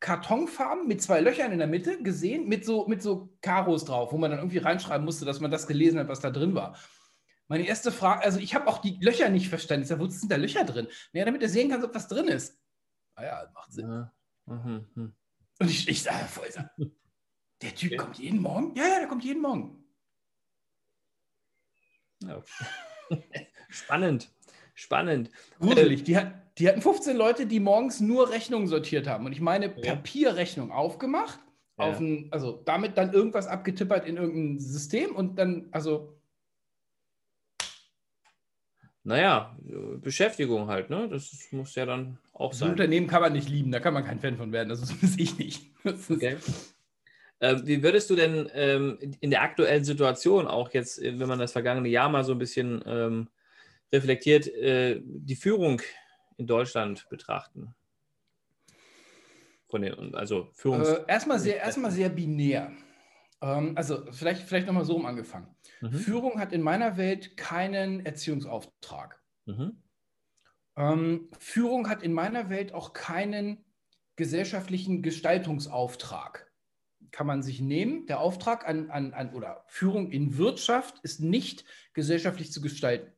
[0.00, 4.16] Kartonfarben mit zwei Löchern in der Mitte gesehen, mit so, mit so Karos drauf, wo
[4.16, 6.76] man dann irgendwie reinschreiben musste, dass man das gelesen hat, was da drin war.
[7.48, 9.82] Meine erste Frage, also ich habe auch die Löcher nicht verstanden.
[9.82, 10.86] Ich sage, wo sind da Löcher drin?
[11.12, 12.60] Naja, damit er sehen kann, ob was drin ist.
[13.16, 13.88] Naja, ah macht Sinn.
[13.88, 14.12] Ja.
[14.48, 14.86] Mhm.
[14.94, 15.12] mhm.
[15.60, 16.28] Und ich, ich sage,
[17.62, 17.96] der Typ okay.
[17.96, 18.74] kommt jeden Morgen?
[18.76, 19.84] Ja, ja, der kommt jeden Morgen.
[22.22, 22.42] Ja.
[23.68, 24.30] Spannend.
[24.74, 25.30] Spannend.
[25.58, 26.04] Gruselig.
[26.04, 29.26] Die, hat, die hatten 15 Leute, die morgens nur Rechnungen sortiert haben.
[29.26, 29.94] Und ich meine, ja.
[29.94, 31.40] Papierrechnung aufgemacht,
[31.78, 31.86] ja.
[31.86, 36.14] auf ein, also damit dann irgendwas abgetippert in irgendein System und dann, also.
[39.08, 39.56] Naja,
[40.02, 41.08] Beschäftigung halt, ne?
[41.08, 42.68] Das muss ja dann auch sein.
[42.68, 44.92] Ein Unternehmen kann man nicht lieben, da kann man kein Fan von werden, das ist
[45.18, 45.70] ich nicht.
[45.82, 46.36] Okay.
[47.40, 51.52] Äh, wie würdest du denn ähm, in der aktuellen Situation auch jetzt, wenn man das
[51.52, 53.28] vergangene Jahr mal so ein bisschen ähm,
[53.90, 55.80] reflektiert äh, die Führung
[56.36, 57.74] in Deutschland betrachten?
[59.70, 62.72] Von den, also Führungs äh, erstmal, sehr, erstmal sehr binär.
[63.40, 65.54] Ähm, also vielleicht, vielleicht nochmal so um angefangen.
[65.80, 65.92] Mhm.
[65.92, 69.20] Führung hat in meiner Welt keinen Erziehungsauftrag.
[69.46, 69.82] Mhm.
[70.76, 73.64] Ähm, Führung hat in meiner Welt auch keinen
[74.16, 76.50] gesellschaftlichen Gestaltungsauftrag.
[77.10, 78.06] Kann man sich nehmen.
[78.06, 83.12] Der Auftrag an, an, an oder Führung in Wirtschaft ist nicht gesellschaftlich zu gestalten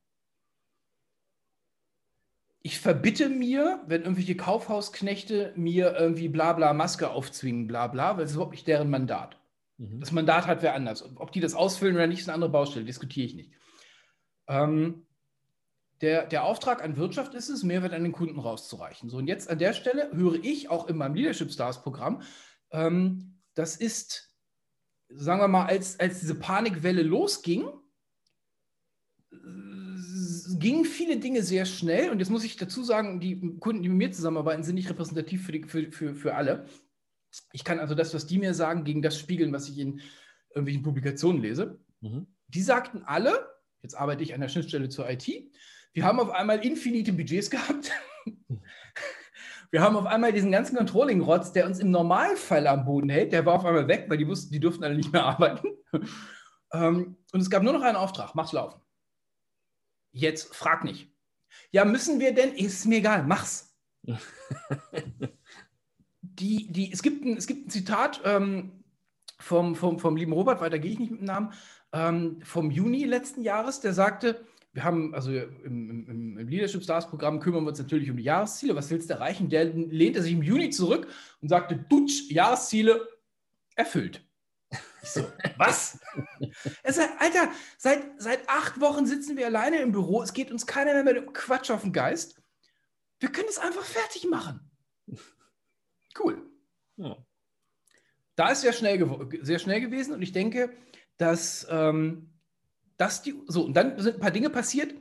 [2.63, 8.25] ich verbitte mir, wenn irgendwelche Kaufhausknechte mir irgendwie bla bla Maske aufzwingen, bla bla, weil
[8.25, 9.40] es ist überhaupt nicht deren Mandat.
[9.81, 10.01] Mhm.
[10.01, 11.03] Das Mandat hat wer anders.
[11.17, 13.51] Ob die das ausfüllen oder nicht, ist eine andere Baustelle, diskutiere ich nicht.
[14.47, 15.07] Ähm,
[16.03, 19.09] der, der Auftrag an Wirtschaft ist es, Mehrwert an den Kunden rauszureichen.
[19.09, 22.23] So, und jetzt an der Stelle höre ich auch in meinem Leadership Stars Programm,
[22.71, 24.35] ähm, das ist,
[25.09, 27.69] sagen wir mal, als, als diese Panikwelle losging,
[30.59, 33.99] gingen viele Dinge sehr schnell und jetzt muss ich dazu sagen, die Kunden, die mit
[33.99, 36.67] mir zusammenarbeiten, sind nicht repräsentativ für, die, für, für, für alle.
[37.53, 40.01] Ich kann also das, was die mir sagen, gegen das spiegeln, was ich in
[40.51, 41.79] irgendwelchen Publikationen lese.
[42.01, 42.27] Mhm.
[42.49, 43.49] Die sagten alle,
[43.83, 45.29] jetzt arbeite ich an der Schnittstelle zur IT,
[45.93, 47.91] wir haben auf einmal infinite Budgets gehabt.
[49.73, 53.47] Wir haben auf einmal diesen ganzen Controlling-Rotz, der uns im Normalfall am Boden hält, der
[53.47, 55.69] war auf einmal weg, weil die wussten, die durften alle nicht mehr arbeiten.
[56.73, 58.81] Ähm, und es gab nur noch einen Auftrag, mach's laufen.
[60.11, 61.13] Jetzt frag nicht.
[61.71, 62.53] Ja, müssen wir denn?
[62.53, 63.73] Ist mir egal, mach's.
[66.41, 68.73] die, die, es, gibt ein, es gibt ein Zitat ähm,
[69.39, 71.53] vom, vom, vom lieben Robert, weiter gehe ich nicht mit dem Namen,
[71.93, 77.09] ähm, vom Juni letzten Jahres, der sagte, wir haben, also im, im, im Leadership Stars
[77.09, 78.77] Programm kümmern wir uns natürlich um die Jahresziele.
[78.77, 79.49] Was willst du erreichen?
[79.49, 81.09] Der lehnte sich im Juni zurück
[81.41, 83.09] und sagte, Dutsch, Jahresziele
[83.75, 84.25] erfüllt.
[85.03, 85.27] Ich so,
[85.57, 85.99] was?
[86.85, 90.23] er sagt, Alter, seit, seit acht Wochen sitzen wir alleine im Büro.
[90.23, 92.41] Es geht uns keiner mehr mit dem Quatsch auf den Geist.
[93.19, 94.61] Wir können es einfach fertig machen.
[96.19, 96.51] Cool.
[96.97, 97.17] Ja.
[98.37, 98.99] Da ist sehr schnell,
[99.43, 100.71] sehr schnell gewesen und ich denke,
[101.19, 102.31] dass, ähm,
[102.97, 104.95] dass die, so, und dann sind ein paar Dinge passiert,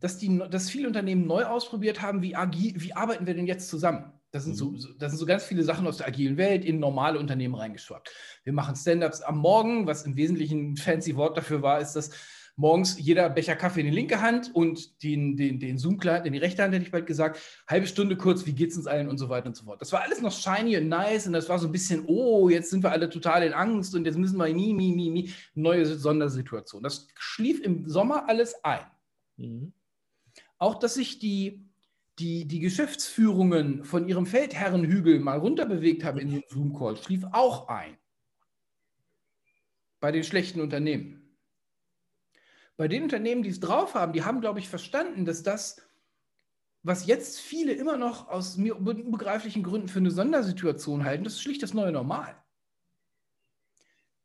[0.00, 3.68] dass, die, dass viele Unternehmen neu ausprobiert haben, wie, agil, wie arbeiten wir denn jetzt
[3.68, 4.12] zusammen?
[4.30, 4.96] Das sind, so, mhm.
[4.98, 8.10] das sind so ganz viele Sachen aus der agilen Welt in normale Unternehmen reingeschwappt.
[8.44, 12.10] Wir machen Stand-ups am Morgen, was im Wesentlichen ein fancy Wort dafür war, ist, dass
[12.58, 16.38] morgens jeder Becher Kaffee in die linke Hand und den, den, den Zoom-Client in die
[16.38, 17.40] rechte Hand, hätte ich bald gesagt.
[17.68, 19.80] Halbe Stunde kurz, wie geht's uns allen und so weiter und so fort.
[19.80, 22.70] Das war alles noch shiny und nice und das war so ein bisschen, oh, jetzt
[22.70, 25.86] sind wir alle total in Angst und jetzt müssen wir mi, mi, mi, mi, neue
[25.86, 26.82] Sondersituation.
[26.82, 28.84] Das schlief im Sommer alles ein.
[29.36, 29.72] Mhm.
[30.58, 31.64] Auch, dass sich die
[32.18, 37.96] die, die Geschäftsführungen von ihrem Feldherrenhügel mal runterbewegt haben in den Zoom-Call, schlief auch ein.
[40.00, 41.27] Bei den schlechten Unternehmen.
[42.78, 45.82] Bei den Unternehmen, die es drauf haben, die haben, glaube ich, verstanden, dass das,
[46.84, 51.42] was jetzt viele immer noch aus mir unbegreiflichen Gründen für eine Sondersituation halten, das ist
[51.42, 52.40] schlicht das neue Normal.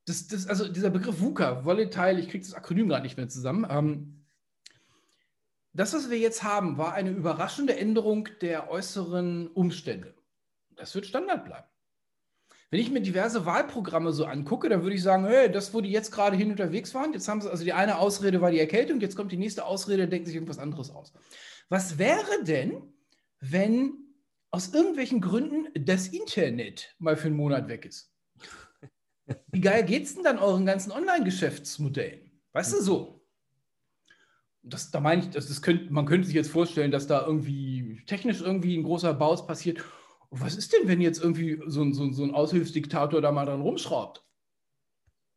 [0.06, 3.66] Das, das, also dieser Begriff VUCA, Volatile, ich kriege das Akronym gerade nicht mehr zusammen,
[3.68, 4.26] ähm,
[5.74, 10.14] das, was wir jetzt haben, war eine überraschende Änderung der äußeren Umstände.
[10.76, 11.73] Das wird Standard bleiben.
[12.74, 15.92] Wenn ich mir diverse Wahlprogramme so angucke, dann würde ich sagen, hey, das, wo die
[15.92, 19.00] jetzt gerade hin unterwegs waren, jetzt haben sie, also die eine Ausrede war die Erkältung,
[19.00, 21.14] jetzt kommt die nächste Ausrede, denken sich irgendwas anderes aus.
[21.70, 22.82] Was wäre denn,
[23.40, 23.94] wenn
[24.50, 28.12] aus irgendwelchen Gründen das Internet mal für einen Monat weg ist?
[29.52, 32.42] Wie geil geht es denn dann euren ganzen Online-Geschäftsmodellen?
[32.54, 33.24] Weißt du so?
[34.64, 38.02] das, da meine ich, das, das könnt, man könnte sich jetzt vorstellen, dass da irgendwie
[38.08, 39.84] technisch irgendwie ein großer Baus passiert.
[40.36, 43.62] Was ist denn, wenn jetzt irgendwie so ein, so, so ein Aushilfsdiktator da mal dran
[43.62, 44.24] rumschraubt?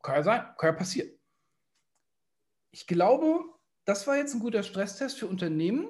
[0.01, 1.09] Kann ja sein, kann ja passieren.
[2.71, 3.45] Ich glaube,
[3.85, 5.87] das war jetzt ein guter Stresstest für Unternehmen,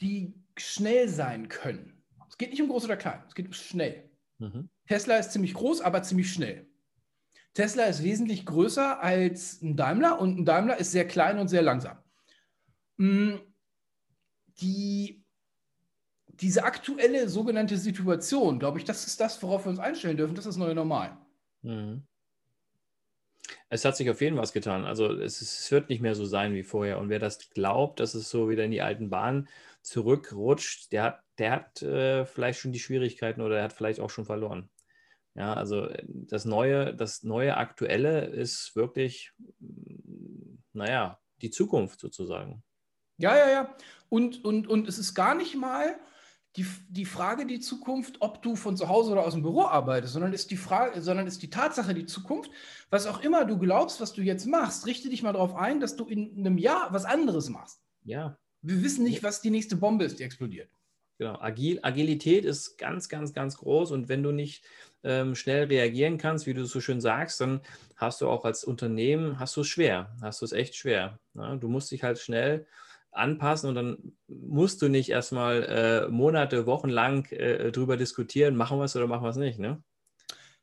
[0.00, 2.02] die schnell sein können.
[2.28, 4.10] Es geht nicht um groß oder klein, es geht um schnell.
[4.38, 4.68] Mhm.
[4.86, 6.68] Tesla ist ziemlich groß, aber ziemlich schnell.
[7.54, 11.62] Tesla ist wesentlich größer als ein Daimler und ein Daimler ist sehr klein und sehr
[11.62, 11.98] langsam.
[12.96, 13.36] Mm,
[14.60, 15.17] die,
[16.40, 20.34] diese aktuelle sogenannte Situation, glaube ich, das ist das, worauf wir uns einstellen dürfen.
[20.34, 21.16] Das ist das neue Normal.
[21.62, 22.02] Mhm.
[23.70, 24.84] Es hat sich auf jeden Fall was getan.
[24.84, 26.98] Also es, es, wird nicht mehr so sein wie vorher.
[26.98, 29.48] Und wer das glaubt, dass es so wieder in die alten Bahnen
[29.82, 34.10] zurückrutscht, der hat, der hat äh, vielleicht schon die Schwierigkeiten oder er hat vielleicht auch
[34.10, 34.70] schon verloren.
[35.34, 39.32] Ja, also das neue, das neue Aktuelle ist wirklich,
[40.72, 42.62] naja, die Zukunft sozusagen.
[43.18, 43.76] Ja, ja, ja.
[44.08, 45.98] Und, und, und es ist gar nicht mal
[46.56, 50.14] die, die Frage die Zukunft, ob du von zu Hause oder aus dem Büro arbeitest,
[50.14, 52.50] sondern ist die Frage, sondern ist die Tatsache die Zukunft,
[52.90, 55.96] was auch immer du glaubst, was du jetzt machst, richte dich mal darauf ein, dass
[55.96, 57.80] du in einem Jahr was anderes machst.
[58.04, 58.38] Ja.
[58.62, 60.70] Wir wissen nicht, was die nächste Bombe ist, die explodiert.
[61.18, 61.38] Genau.
[61.40, 64.64] Agil, Agilität ist ganz, ganz, ganz groß und wenn du nicht
[65.02, 67.60] ähm, schnell reagieren kannst, wie du so schön sagst, dann
[67.96, 71.18] hast du auch als Unternehmen, hast du es schwer, hast du es echt schwer.
[71.34, 71.58] Ne?
[71.60, 72.66] Du musst dich halt schnell
[73.12, 78.78] anpassen und dann musst du nicht erstmal äh, Monate, Wochen lang äh, drüber diskutieren, machen
[78.78, 79.58] wir es oder machen wir es nicht.
[79.58, 79.82] Ne?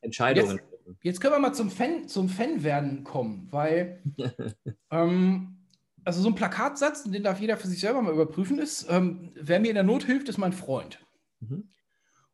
[0.01, 0.59] Entscheidungen.
[0.85, 4.03] Jetzt, jetzt, können wir mal zum Fan, zum Fan werden kommen, weil
[4.91, 5.57] ähm,
[6.03, 9.59] also so ein Plakatsatz, den darf jeder für sich selber mal überprüfen, ist, ähm, wer
[9.59, 10.99] mir in der Not hilft, ist mein Freund.
[11.39, 11.69] Mhm.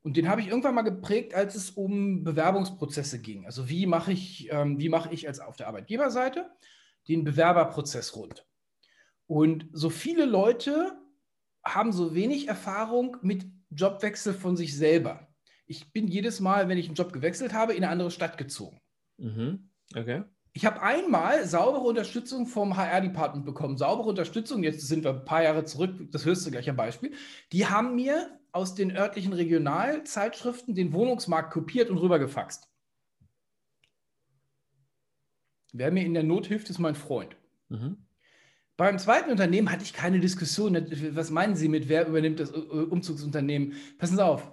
[0.04, 3.46] Und den habe ich irgendwann mal geprägt, als es um Bewerbungsprozesse ging.
[3.46, 6.50] Also wie mache ich, ähm, wie mache ich als auf der Arbeitgeberseite
[7.08, 8.46] den Bewerberprozess rund?
[9.32, 10.92] Und so viele Leute
[11.64, 15.26] haben so wenig Erfahrung mit Jobwechsel von sich selber.
[15.68, 18.82] Ich bin jedes Mal, wenn ich einen Job gewechselt habe, in eine andere Stadt gezogen.
[19.16, 19.70] Mhm.
[19.96, 20.24] Okay.
[20.52, 23.78] Ich habe einmal saubere Unterstützung vom HR-Department bekommen.
[23.78, 27.14] Saubere Unterstützung, jetzt sind wir ein paar Jahre zurück, das hörst du gleich am Beispiel.
[27.54, 32.68] Die haben mir aus den örtlichen Regionalzeitschriften den Wohnungsmarkt kopiert und rübergefaxt.
[35.72, 37.38] Wer mir in der Not hilft, ist mein Freund.
[37.70, 38.08] Mhm.
[38.82, 40.76] Beim zweiten Unternehmen hatte ich keine Diskussion.
[41.14, 43.76] Was meinen Sie mit, wer übernimmt das Umzugsunternehmen?
[44.00, 44.52] Passen Sie auf.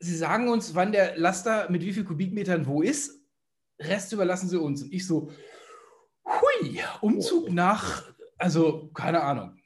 [0.00, 3.24] Sie sagen uns, wann der Laster mit wie viel Kubikmetern wo ist.
[3.78, 4.82] Rest überlassen Sie uns.
[4.82, 5.30] Und ich so,
[6.24, 9.56] hui, Umzug nach, also keine Ahnung.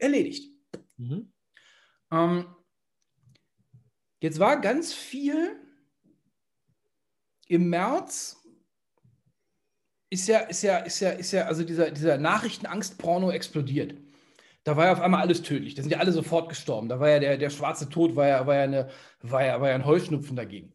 [0.00, 0.52] Erledigt.
[0.96, 1.32] Mhm.
[2.10, 2.44] Ähm,
[4.20, 5.60] Jetzt war ganz viel
[7.46, 8.37] im März
[10.10, 13.94] ist ja, ist ja, ist ja, ist ja, also dieser, dieser Nachrichtenangst-Porno explodiert.
[14.64, 15.74] Da war ja auf einmal alles tödlich.
[15.74, 16.88] Da sind ja alle sofort gestorben.
[16.88, 18.88] Da war ja der, der schwarze Tod, war ja, war ja, eine,
[19.22, 20.72] war ja, war ja ein Heuschnupfen dagegen.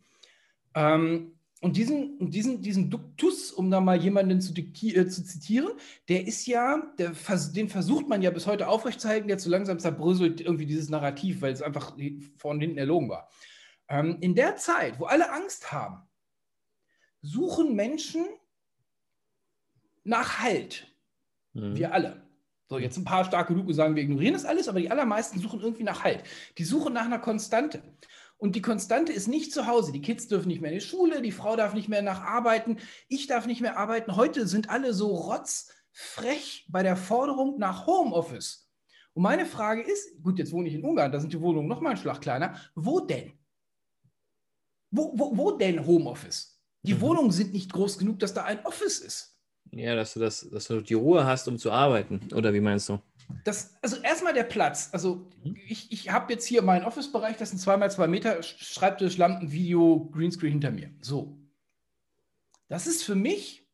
[0.76, 5.72] Ähm, und diesen, diesen, diesen Duktus, um da mal jemanden zu, äh, zu zitieren,
[6.10, 7.14] der ist ja, der,
[7.56, 11.54] den versucht man ja bis heute aufrechtzuerhalten, jetzt so langsam zerbröselt irgendwie dieses Narrativ, weil
[11.54, 11.96] es einfach
[12.36, 13.30] vorne und hinten erlogen war.
[13.88, 16.02] Ähm, in der Zeit, wo alle Angst haben,
[17.22, 18.26] suchen Menschen
[20.04, 20.88] nach Halt.
[21.54, 21.76] Mhm.
[21.76, 22.24] Wir alle.
[22.70, 25.60] So, jetzt ein paar starke genug sagen, wir ignorieren das alles, aber die allermeisten suchen
[25.60, 26.24] irgendwie nach Halt.
[26.58, 27.84] Die suchen nach einer Konstante.
[28.38, 29.92] Und die Konstante ist nicht zu Hause.
[29.92, 33.28] Die Kids dürfen nicht mehr in die Schule, die Frau darf nicht mehr nacharbeiten, ich
[33.28, 34.16] darf nicht mehr arbeiten.
[34.16, 38.70] Heute sind alle so rotzfrech bei der Forderung nach Homeoffice.
[39.14, 41.80] Und meine Frage ist, gut, jetzt wohne ich in Ungarn, da sind die Wohnungen noch
[41.80, 42.56] mal ein Schlag kleiner.
[42.76, 43.34] Wo denn?
[44.90, 46.60] Wo, wo, wo denn Homeoffice?
[46.82, 47.02] Die mhm.
[47.02, 49.33] Wohnungen sind nicht groß genug, dass da ein Office ist.
[49.78, 52.22] Ja, dass du, das, dass du die Ruhe hast, um zu arbeiten.
[52.34, 53.00] Oder wie meinst du?
[53.44, 54.90] Das, also erstmal der Platz.
[54.92, 55.28] Also
[55.68, 60.10] ich, ich habe jetzt hier meinen Office-Bereich, das sind zweimal zwei Meter, Schreibtisch, Lampen, Video,
[60.12, 60.92] Greenscreen hinter mir.
[61.02, 61.38] So.
[62.68, 63.68] Das ist für mich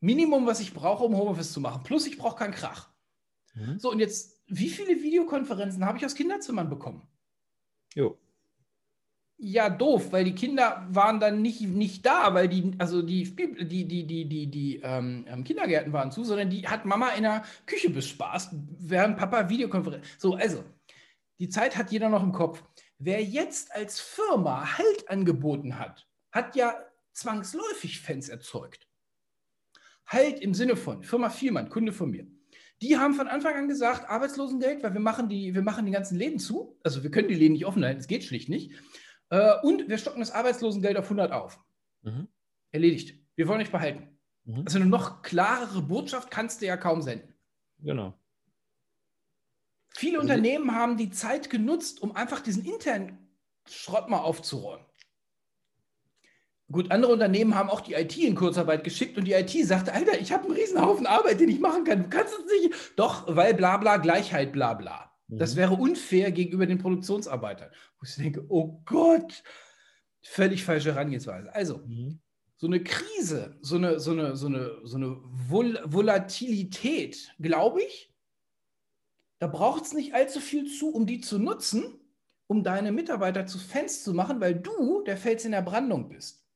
[0.00, 1.82] Minimum, was ich brauche, um Homeoffice zu machen.
[1.82, 2.88] Plus ich brauche keinen Krach.
[3.54, 3.78] Mhm.
[3.78, 7.06] So, und jetzt, wie viele Videokonferenzen habe ich aus Kinderzimmern bekommen?
[7.94, 8.18] Jo
[9.42, 13.86] ja doof, weil die Kinder waren dann nicht, nicht da, weil die, also die, die,
[13.88, 17.42] die, die, die, die ähm, ähm, Kindergärten waren zu, sondern die hat Mama in der
[17.66, 20.06] Küche bespaßt, während Papa Videokonferenz.
[20.18, 20.62] So, also,
[21.40, 22.62] die Zeit hat jeder noch im Kopf.
[22.98, 26.76] Wer jetzt als Firma Halt angeboten hat, hat ja
[27.12, 28.86] zwangsläufig Fans erzeugt.
[30.06, 32.28] Halt im Sinne von Firma Vielmann, Kunde von mir.
[32.80, 36.16] Die haben von Anfang an gesagt, Arbeitslosengeld, weil wir machen die, wir machen die ganzen
[36.16, 36.78] Läden zu.
[36.84, 38.72] Also wir können die Läden nicht offen halten, es geht schlicht nicht.
[39.32, 41.58] Äh, und wir stocken das Arbeitslosengeld auf 100 auf.
[42.02, 42.28] Mhm.
[42.70, 43.18] Erledigt.
[43.34, 44.18] Wir wollen nicht behalten.
[44.44, 44.64] Mhm.
[44.66, 47.34] Also eine noch klarere Botschaft kannst du ja kaum senden.
[47.78, 48.12] Genau.
[49.88, 53.26] Viele also, Unternehmen haben die Zeit genutzt, um einfach diesen internen
[53.66, 54.84] Schrott mal aufzuräumen.
[56.70, 60.20] Gut, andere Unternehmen haben auch die IT in Kurzarbeit geschickt und die IT sagte, Alter,
[60.20, 62.02] ich habe einen Riesenhaufen Arbeit, den ich machen kann.
[62.02, 62.74] Du kannst es nicht.
[62.96, 65.11] Doch, weil bla bla, Gleichheit bla bla.
[65.38, 65.58] Das mhm.
[65.58, 67.70] wäre unfair gegenüber den Produktionsarbeitern.
[67.98, 69.42] Wo ich denke, oh Gott,
[70.22, 71.54] völlig falsche Herangehensweise.
[71.54, 72.20] Also, mhm.
[72.56, 75.16] so eine Krise, so eine, so eine, so eine, so eine
[75.48, 78.12] Vol Volatilität, glaube ich,
[79.38, 81.98] da braucht es nicht allzu viel zu, um die zu nutzen,
[82.46, 86.46] um deine Mitarbeiter zu Fans zu machen, weil du der Fels in der Brandung bist.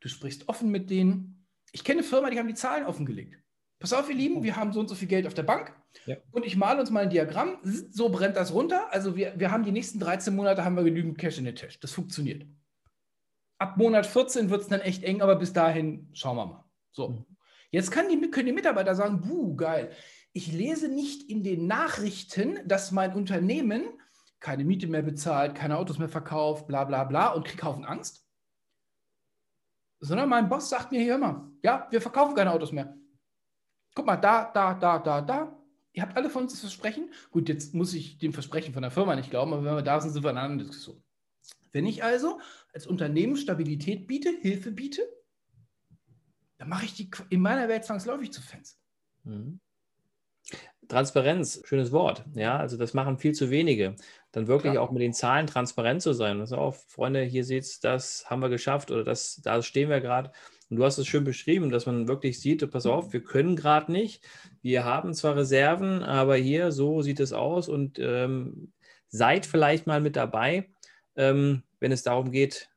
[0.00, 1.46] Du sprichst offen mit denen.
[1.72, 3.36] Ich kenne eine Firma, die haben die Zahlen offengelegt.
[3.80, 6.16] Pass auf, ihr Lieben, wir haben so und so viel Geld auf der Bank ja.
[6.32, 7.56] und ich male uns mal ein Diagramm.
[7.62, 8.92] So brennt das runter.
[8.92, 11.78] Also wir, wir haben die nächsten 13 Monate haben wir genügend Cash in der Tasche.
[11.80, 12.46] Das funktioniert.
[13.58, 16.64] Ab Monat 14 wird es dann echt eng, aber bis dahin schauen wir mal.
[16.92, 17.08] So.
[17.08, 17.26] Mhm.
[17.70, 19.90] Jetzt die, können die Mitarbeiter sagen, buh, geil.
[20.32, 23.84] Ich lese nicht in den Nachrichten, dass mein Unternehmen
[24.40, 28.26] keine Miete mehr bezahlt, keine Autos mehr verkauft, bla bla bla und kriege Haufen Angst.
[30.00, 32.96] Sondern mein Boss sagt mir hier immer, ja, wir verkaufen keine Autos mehr.
[34.00, 35.54] Guck mal, da, da, da, da, da.
[35.92, 37.12] Ihr habt alle von uns das Versprechen.
[37.30, 40.00] Gut, jetzt muss ich dem Versprechen von der Firma nicht glauben, aber wenn wir da
[40.00, 41.02] sind, sind wir in einer anderen Diskussion.
[41.70, 42.40] Wenn ich also
[42.72, 45.02] als Unternehmen Stabilität biete, Hilfe biete,
[46.56, 48.80] dann mache ich die in meiner Welt zwangsläufig zu Fans.
[49.24, 49.60] Mhm.
[50.88, 52.24] Transparenz, schönes Wort.
[52.32, 53.96] Ja, also das machen viel zu wenige.
[54.32, 54.80] Dann wirklich ja.
[54.80, 56.38] auch mit den Zahlen transparent zu sein.
[56.38, 60.00] Das auch, Freunde, hier seht es, das haben wir geschafft oder das, da stehen wir
[60.00, 60.32] gerade.
[60.70, 63.90] Und du hast es schön beschrieben, dass man wirklich sieht, pass auf, wir können gerade
[63.90, 64.24] nicht.
[64.62, 68.72] Wir haben zwar Reserven, aber hier, so sieht es aus und ähm,
[69.08, 70.68] seid vielleicht mal mit dabei
[71.16, 72.70] ähm, wenn es darum geht,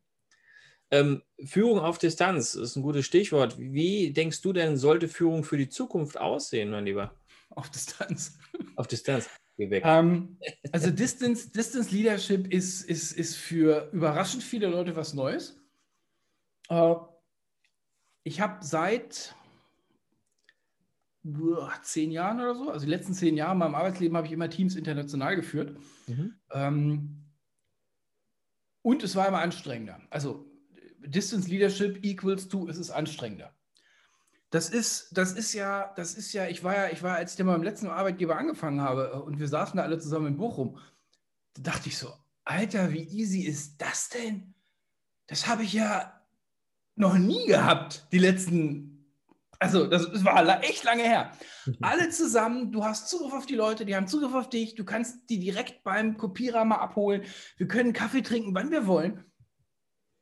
[0.90, 3.60] Ähm, Führung auf Distanz ist ein gutes Stichwort.
[3.60, 7.14] Wie denkst du denn, sollte Führung für die Zukunft aussehen, mein Lieber?
[7.52, 8.40] Auf Distanz.
[8.76, 9.30] Auf Distanz.
[9.56, 9.84] Geh weg.
[9.86, 10.40] Ähm,
[10.72, 15.62] also Distance, Distance Leadership ist, ist, ist für überraschend viele Leute was Neues.
[16.70, 16.96] Äh,
[18.24, 19.47] ich habe seit uh,
[21.84, 24.50] zehn Jahren oder so, also die letzten zehn Jahre in meinem Arbeitsleben habe ich immer
[24.50, 25.78] Teams international geführt.
[26.08, 26.34] Mhm.
[26.52, 27.24] Ähm,
[28.82, 30.00] und es war immer anstrengender.
[30.10, 30.46] Also
[31.00, 33.54] Distance Leadership equals to, es ist anstrengender.
[34.50, 37.46] Das ist, das ist ja, das ist ja, ich war ja, ich war, als ich
[37.46, 40.78] beim letzten Arbeitgeber angefangen habe äh, und wir saßen da alle zusammen in Bochum,
[41.54, 42.14] da dachte ich so,
[42.46, 44.54] Alter, wie easy ist das denn?
[45.28, 46.22] Das habe ich ja
[46.96, 48.97] noch nie gehabt, die letzten,
[49.60, 51.32] also das, das war echt lange her.
[51.82, 55.30] Alle zusammen, du hast Zugriff auf die Leute, die haben Zugriff auf dich, du kannst
[55.30, 57.24] die direkt beim Kopierer mal abholen,
[57.58, 59.24] wir können Kaffee trinken, wann wir wollen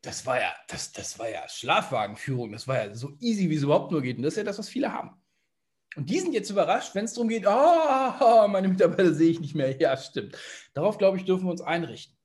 [0.05, 3.63] das war ja, das, das war ja Schlafwagenführung, das war ja so easy, wie es
[3.63, 4.17] überhaupt nur geht.
[4.17, 5.11] Und das ist ja das, was viele haben.
[5.95, 9.55] Und die sind jetzt überrascht, wenn es darum geht, oh, meine Mitarbeiter sehe ich nicht
[9.55, 9.79] mehr.
[9.79, 10.37] Ja, stimmt.
[10.73, 12.15] Darauf, glaube ich, dürfen wir uns einrichten.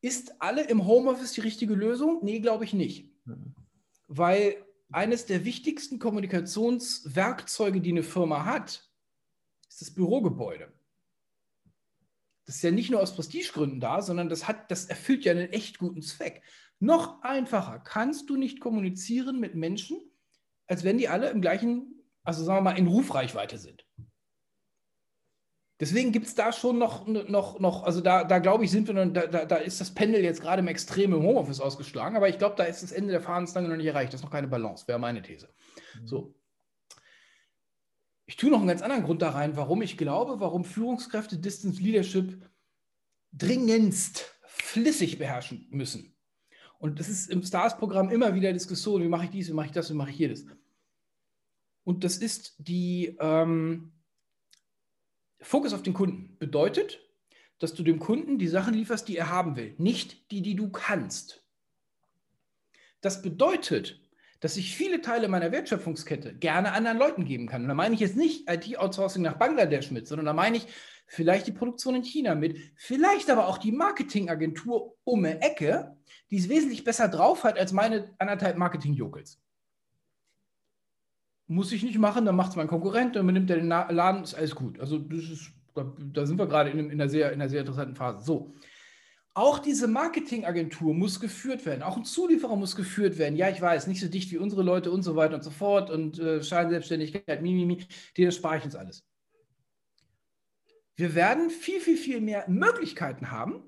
[0.00, 2.20] Ist alle im Homeoffice die richtige Lösung?
[2.22, 3.10] Nee, glaube ich nicht.
[3.24, 3.54] Mhm.
[4.08, 4.56] Weil
[4.92, 8.88] eines der wichtigsten Kommunikationswerkzeuge, die eine Firma hat,
[9.68, 10.72] ist das Bürogebäude.
[12.44, 15.50] Das ist ja nicht nur aus Prestigegründen da, sondern das, hat, das erfüllt ja einen
[15.50, 16.42] echt guten Zweck.
[16.80, 20.00] Noch einfacher kannst du nicht kommunizieren mit Menschen,
[20.66, 23.86] als wenn die alle im gleichen, also sagen wir mal, in Rufreichweite sind.
[25.82, 28.94] Deswegen gibt es da schon noch, noch, noch, also da, da glaube ich, sind wir,
[29.06, 32.54] da, da, da ist das Pendel jetzt gerade im extremen Homeoffice ausgeschlagen, aber ich glaube,
[32.56, 34.12] da ist das Ende der Fahnenstange noch nicht erreicht.
[34.12, 35.48] Das ist noch keine Balance, wäre meine These.
[36.00, 36.06] Mhm.
[36.06, 36.34] So.
[38.26, 41.82] Ich tue noch einen ganz anderen Grund da rein, warum ich glaube, warum Führungskräfte Distance
[41.82, 42.48] Leadership
[43.32, 46.14] dringendst flüssig beherrschen müssen.
[46.78, 49.72] Und das ist im STARS-Programm immer wieder Diskussion, wie mache ich dies, wie mache ich
[49.72, 50.46] das, wie mache ich jedes.
[51.82, 53.90] Und das ist die ähm,
[55.42, 56.36] Fokus auf den Kunden.
[56.38, 57.00] Bedeutet,
[57.58, 60.70] dass du dem Kunden die Sachen lieferst, die er haben will, nicht die, die du
[60.70, 61.44] kannst.
[63.00, 64.00] Das bedeutet,
[64.40, 67.62] dass ich viele Teile meiner Wertschöpfungskette gerne anderen Leuten geben kann.
[67.62, 70.66] Und da meine ich jetzt nicht IT-Outsourcing nach Bangladesch mit, sondern da meine ich
[71.06, 75.96] vielleicht die Produktion in China mit, vielleicht aber auch die Marketingagentur um die Ecke,
[76.30, 79.40] die es wesentlich besser drauf hat als meine anderthalb Marketing-Jokels.
[81.46, 84.34] Muss ich nicht machen, dann macht es mein Konkurrent, dann übernimmt er den Laden, ist
[84.34, 84.80] alles gut.
[84.80, 87.96] Also das ist, da, sind wir gerade in, in, einer sehr, in einer sehr interessanten
[87.96, 88.24] Phase.
[88.24, 88.54] So.
[89.34, 91.82] Auch diese Marketingagentur muss geführt werden.
[91.82, 93.36] Auch ein Zulieferer muss geführt werden.
[93.36, 95.90] Ja, ich weiß, nicht so dicht wie unsere Leute und so weiter und so fort.
[95.90, 97.86] Und äh, Scheinselbstständigkeit, Mimimi, mi,
[98.16, 99.04] mi, das spare ich uns alles.
[100.96, 103.62] Wir werden viel, viel, viel mehr Möglichkeiten haben,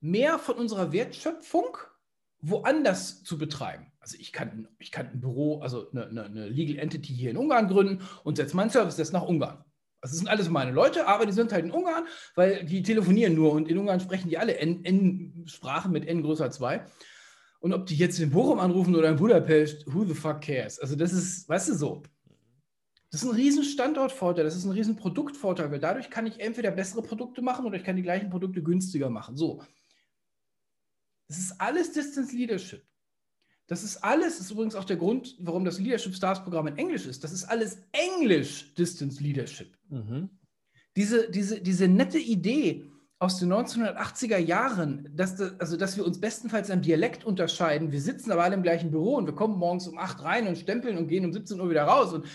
[0.00, 1.78] mehr von unserer Wertschöpfung
[2.40, 3.92] woanders zu betreiben.
[4.00, 7.36] Also ich kann, ich kann ein Büro, also eine, eine, eine Legal Entity hier in
[7.36, 9.64] Ungarn gründen und setze meinen Service Desk nach Ungarn.
[10.00, 13.52] Das sind alles meine Leute, aber die sind halt in Ungarn, weil die telefonieren nur
[13.52, 16.86] und in Ungarn sprechen die alle N-Sprachen mit N größer 2.
[17.58, 20.78] Und ob die jetzt in Bochum anrufen oder in Budapest, who the fuck cares?
[20.78, 22.02] Also das ist, weißt du, so.
[23.10, 26.70] Das ist ein riesen Standortvorteil, das ist ein riesen Produktvorteil, weil dadurch kann ich entweder
[26.70, 29.36] bessere Produkte machen oder ich kann die gleichen Produkte günstiger machen.
[29.36, 29.62] So.
[31.28, 32.84] Das ist alles Distance Leadership.
[33.66, 36.78] Das ist alles, das ist übrigens auch der Grund, warum das Leadership Stars Programm in
[36.78, 37.24] Englisch ist.
[37.24, 39.76] Das ist alles Englisch Distance Leadership.
[39.88, 40.30] Mhm.
[40.94, 46.20] Diese, diese, diese nette Idee aus den 1980er Jahren, dass, das, also, dass wir uns
[46.20, 47.90] bestenfalls am Dialekt unterscheiden.
[47.90, 50.58] Wir sitzen aber alle im gleichen Büro und wir kommen morgens um 8 rein und
[50.58, 52.12] stempeln und gehen um 17 Uhr wieder raus.
[52.12, 52.26] Und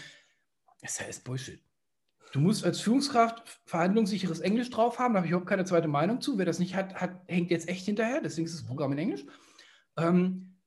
[0.81, 1.61] das ist Bullshit.
[2.31, 6.21] Du musst als Führungskraft verhandlungssicheres Englisch drauf haben, da habe ich überhaupt keine zweite Meinung
[6.21, 6.37] zu.
[6.37, 9.25] Wer das nicht hat, hat hängt jetzt echt hinterher, deswegen ist das Programm in Englisch.
[9.97, 10.57] Ähm,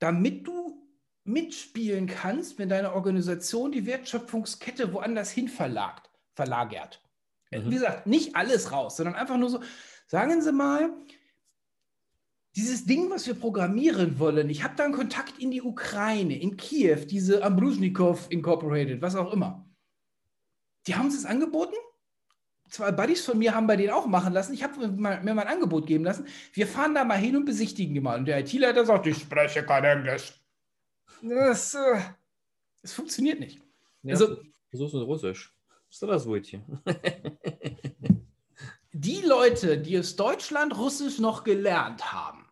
[0.00, 0.82] damit du
[1.24, 7.00] mitspielen kannst, wenn deine Organisation die Wertschöpfungskette woanders hin verlagt, verlagert.
[7.52, 7.70] Mhm.
[7.70, 9.60] Wie gesagt, nicht alles raus, sondern einfach nur so,
[10.08, 10.90] sagen Sie mal,
[12.56, 16.56] dieses Ding, was wir programmieren wollen, ich habe da einen Kontakt in die Ukraine, in
[16.56, 19.64] Kiew, diese Ambrusnikov Incorporated, was auch immer.
[20.86, 21.74] Die haben das angeboten.
[22.68, 24.54] Zwei Buddies von mir haben bei denen auch machen lassen.
[24.54, 26.26] Ich habe mir mal ein Angebot geben lassen.
[26.54, 28.18] Wir fahren da mal hin und besichtigen die mal.
[28.18, 30.32] Und der IT-Leiter sagt, ich spreche kein Englisch.
[31.20, 32.00] Das, äh,
[32.80, 33.60] das funktioniert nicht.
[34.02, 34.38] Ja, also,
[34.70, 35.54] versuchst du Russisch.
[35.90, 36.62] Ist das hier?
[38.92, 42.46] die Leute, die aus Deutschland Russisch noch gelernt haben,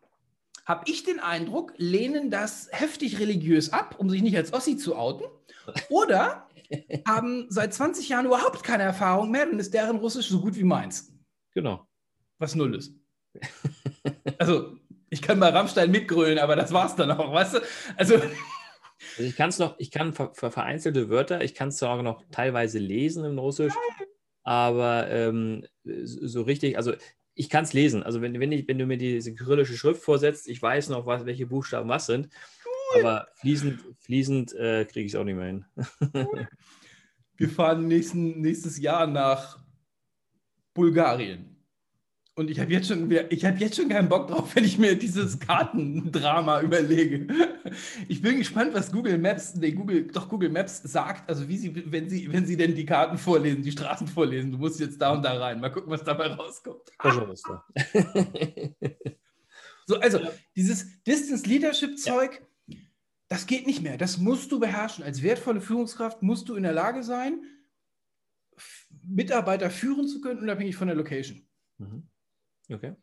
[0.67, 4.95] habe ich den Eindruck, lehnen das heftig religiös ab, um sich nicht als Ossi zu
[4.95, 5.25] outen.
[5.89, 6.47] Oder
[7.07, 10.65] haben seit 20 Jahren überhaupt keine Erfahrung mehr, dann ist deren Russisch so gut wie
[10.65, 11.13] meins.
[11.53, 11.87] Genau.
[12.39, 12.95] Was null ist.
[14.39, 14.77] also,
[15.09, 17.59] ich kann bei Rammstein mitgrölen, aber das war's dann auch, weißt du?
[17.97, 18.15] Also.
[18.15, 18.29] also
[19.19, 22.03] ich kann es noch, ich kann für, für vereinzelte Wörter, ich kann es zwar auch
[22.03, 23.75] noch teilweise lesen im Russisch,
[24.43, 26.93] aber ähm, so richtig, also
[27.35, 28.03] ich kann es lesen.
[28.03, 31.25] Also wenn, wenn, ich, wenn du mir diese kyrillische Schrift vorsetzt, ich weiß noch, was,
[31.25, 32.29] welche Buchstaben was sind.
[32.99, 35.65] Aber fließend, fließend äh, kriege ich es auch nicht mehr hin.
[37.37, 39.59] Wir fahren nächsten, nächstes Jahr nach
[40.75, 41.51] Bulgarien.
[42.41, 45.39] Und ich habe jetzt, schon, hab jetzt schon keinen Bock drauf, wenn ich mir dieses
[45.41, 47.27] Kartendrama überlege.
[48.09, 51.93] Ich bin gespannt, was Google Maps, nee, Google, doch Google Maps sagt, also wie sie,
[51.93, 55.13] wenn sie, wenn sie denn die Karten vorlesen, die Straßen vorlesen, du musst jetzt da
[55.13, 55.61] und da rein.
[55.61, 56.81] Mal gucken, was dabei rauskommt.
[59.87, 60.21] so, also
[60.57, 62.47] dieses Distance Leadership Zeug, ja.
[63.31, 63.97] Das geht nicht mehr.
[63.97, 65.05] Das musst du beherrschen.
[65.05, 67.45] Als wertvolle Führungskraft musst du in der Lage sein,
[69.05, 71.47] Mitarbeiter führen zu können, unabhängig von der Location.
[71.79, 72.09] Mhm.
[72.69, 72.97] Okay.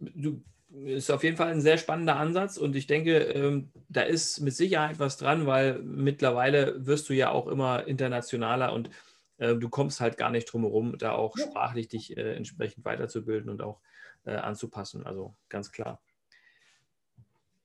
[0.00, 4.40] Du, ist auf jeden Fall ein sehr spannender Ansatz und ich denke, ähm, da ist
[4.40, 8.88] mit Sicherheit was dran, weil mittlerweile wirst du ja auch immer internationaler und
[9.36, 11.44] äh, du kommst halt gar nicht drum herum, da auch ja.
[11.44, 13.80] sprachlich dich äh, entsprechend weiterzubilden und auch
[14.24, 15.04] äh, anzupassen.
[15.04, 16.00] Also ganz klar.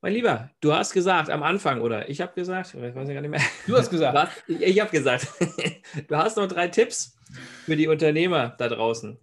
[0.04, 3.30] Mein Lieber, du hast gesagt am Anfang, oder ich habe gesagt, ich weiß gar nicht
[3.30, 3.40] mehr.
[3.66, 4.14] Du hast gesagt.
[4.48, 4.60] Was?
[4.60, 5.26] Ich habe gesagt.
[6.08, 7.16] Du hast noch drei Tipps
[7.64, 9.16] für die Unternehmer da draußen.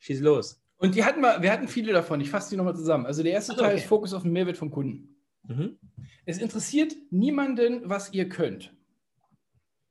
[0.00, 0.60] Schieß los.
[0.78, 2.20] Und die hatten wir, wir hatten viele davon.
[2.20, 3.06] Ich fasse die nochmal zusammen.
[3.06, 3.76] Also der erste Teil okay.
[3.76, 5.14] ist Fokus auf den Mehrwert vom Kunden.
[5.44, 5.78] Mhm.
[6.24, 8.74] Es interessiert niemanden, was ihr könnt.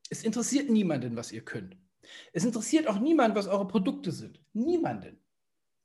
[0.10, 1.78] Es interessiert niemanden, was ihr könnt.
[2.34, 4.42] Es interessiert auch niemand, was eure Produkte sind.
[4.52, 5.18] Niemanden.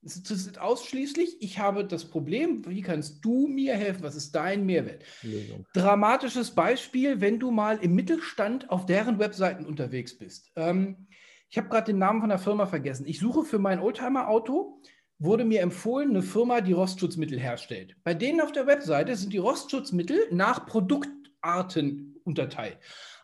[0.03, 4.03] Es interessiert ausschließlich, ich habe das Problem, wie kannst du mir helfen?
[4.03, 5.05] Was ist dein Mehrwert?
[5.23, 5.67] Lösung.
[5.75, 10.53] Dramatisches Beispiel, wenn du mal im Mittelstand auf deren Webseiten unterwegs bist.
[10.57, 11.07] Ähm,
[11.51, 13.07] ich habe gerade den Namen von der Firma vergessen.
[13.07, 14.81] Ich suche für mein Oldtimer-Auto,
[15.19, 17.95] wurde mir empfohlen, eine Firma, die Rostschutzmittel herstellt.
[18.03, 22.79] Bei denen auf der Webseite sind die Rostschutzmittel nach Produktarten unterteilt.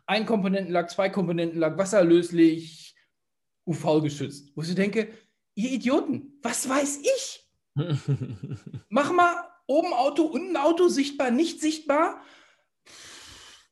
[0.06, 2.94] Ein Komponentenlack, zwei Komponentenlack, wasserlöslich,
[3.66, 4.52] UV-geschützt.
[4.54, 5.08] Wo ich denke,
[5.57, 7.50] ihr Idioten, was weiß ich?
[8.88, 9.34] Mach mal
[9.66, 12.22] oben Auto, unten Auto, sichtbar, nicht sichtbar.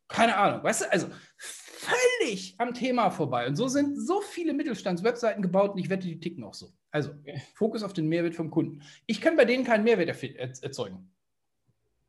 [0.09, 3.47] Keine Ahnung, weißt du, also völlig am Thema vorbei.
[3.47, 6.72] Und so sind so viele Mittelstandswebseiten gebaut und ich wette, die ticken auch so.
[6.91, 7.11] Also
[7.55, 8.82] Fokus auf den Mehrwert vom Kunden.
[9.07, 10.09] Ich kann bei denen keinen Mehrwert
[10.62, 11.11] erzeugen.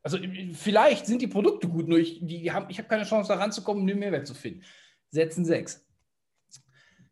[0.02, 0.18] Also
[0.52, 3.82] vielleicht sind die Produkte gut, nur ich, die haben, ich habe keine Chance, da ranzukommen,
[3.82, 4.62] um den Mehrwert zu finden.
[5.10, 5.84] Setzen sechs.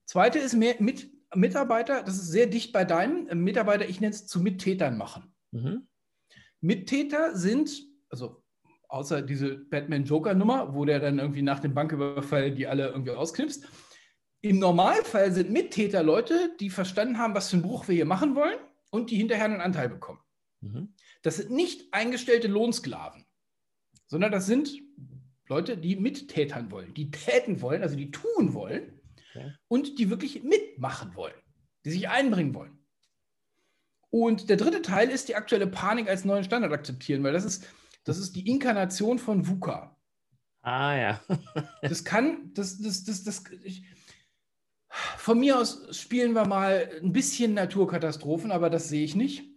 [0.05, 4.15] Zweite ist mehr mit Mitarbeiter, das ist sehr dicht bei deinem äh, Mitarbeiter, ich nenne
[4.15, 5.35] es zu Mittätern machen.
[5.53, 5.87] Mhm.
[6.61, 8.43] Mittäter sind, also
[8.89, 13.67] außer diese Batman-Joker-Nummer, wo der dann irgendwie nach dem Banküberfall die alle irgendwie ausknipst.
[14.41, 18.35] Im Normalfall sind Mittäter Leute, die verstanden haben, was für einen Bruch wir hier machen
[18.35, 18.59] wollen
[18.91, 20.21] und die hinterher einen Anteil bekommen.
[20.61, 20.95] Mhm.
[21.23, 23.25] Das sind nicht eingestellte Lohnsklaven,
[24.07, 24.71] sondern das sind
[25.49, 29.01] Leute, die mittätern wollen, die täten wollen, also die tun wollen
[29.35, 29.53] okay.
[29.69, 31.35] und die wirklich mitmachen wollen,
[31.85, 32.79] die sich einbringen wollen.
[34.11, 37.67] Und der dritte Teil ist die aktuelle Panik als neuen Standard akzeptieren, weil das ist,
[38.05, 39.97] das ist die Inkarnation von VUCA.
[40.63, 41.21] Ah ja.
[41.83, 43.85] das kann, das, das, das, das, ich,
[44.89, 49.51] von mir aus spielen wir mal ein bisschen Naturkatastrophen, aber das sehe ich nicht.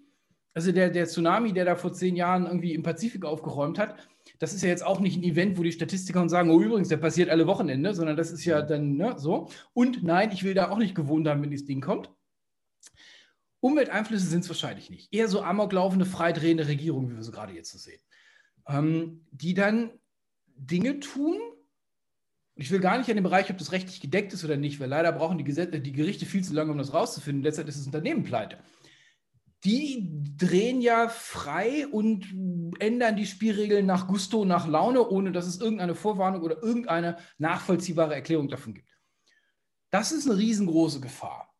[0.53, 3.95] Also der, der Tsunami, der da vor zehn Jahren irgendwie im Pazifik aufgeräumt hat,
[4.39, 6.97] das ist ja jetzt auch nicht ein Event, wo die Statistiker sagen, oh übrigens, der
[6.97, 9.49] passiert alle Wochenende, sondern das ist ja dann ne, so.
[9.73, 12.11] Und nein, ich will da auch nicht gewohnt haben, wenn dieses Ding kommt.
[13.59, 15.13] Umwelteinflüsse sind es wahrscheinlich nicht.
[15.13, 18.01] Eher so amoklaufende, freidrehende Regierungen, wie wir sie gerade jetzt so sehen.
[18.67, 19.91] Ähm, die dann
[20.55, 21.37] Dinge tun,
[22.55, 24.89] ich will gar nicht an dem Bereich, ob das rechtlich gedeckt ist oder nicht, weil
[24.89, 27.43] leider brauchen die, Gesetze, die Gerichte viel zu lange, um das rauszufinden.
[27.43, 28.57] Letztendlich ist das Unternehmen pleite
[29.63, 32.25] die drehen ja frei und
[32.79, 38.13] ändern die Spielregeln nach Gusto, nach Laune, ohne dass es irgendeine Vorwarnung oder irgendeine nachvollziehbare
[38.13, 38.97] Erklärung davon gibt.
[39.89, 41.53] Das ist eine riesengroße Gefahr.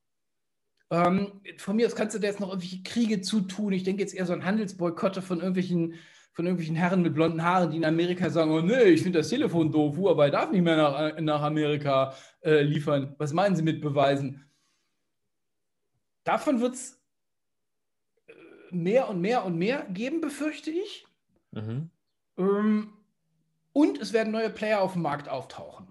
[0.90, 3.74] Ähm, von mir aus kannst du dir jetzt noch irgendwelche Kriege zutun.
[3.74, 5.96] Ich denke jetzt eher so an Handelsboykotte von irgendwelchen,
[6.34, 9.30] von irgendwelchen Herren mit blonden Haaren, die in Amerika sagen: Oh, nee, ich finde das
[9.30, 13.16] Telefon doof, Huawei darf nicht mehr nach, nach Amerika äh, liefern.
[13.18, 14.50] Was meinen Sie mit Beweisen?
[16.24, 16.97] Davon wird es
[18.72, 21.06] mehr und mehr und mehr geben, befürchte ich.
[21.52, 21.90] Mhm.
[22.38, 22.94] Ähm,
[23.74, 25.88] und es werden neue Player auf dem Markt auftauchen.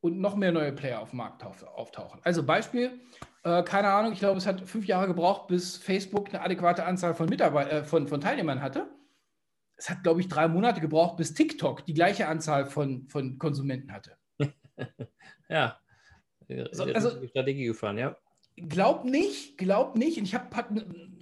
[0.00, 2.20] Und noch mehr neue Player auf dem Markt auftauchen.
[2.22, 3.00] Also Beispiel,
[3.42, 7.14] äh, keine Ahnung, ich glaube, es hat fünf Jahre gebraucht, bis Facebook eine adäquate Anzahl
[7.14, 8.88] von, Mitarbeit äh, von, von Teilnehmern hatte.
[9.76, 13.92] Es hat, glaube ich, drei Monate gebraucht, bis TikTok die gleiche Anzahl von, von Konsumenten
[13.92, 14.16] hatte.
[15.48, 15.78] ja.
[16.72, 18.16] So, also, Strategie gefahren, ja.
[18.56, 20.18] Glaub nicht, glaub nicht.
[20.18, 20.48] Und ich habe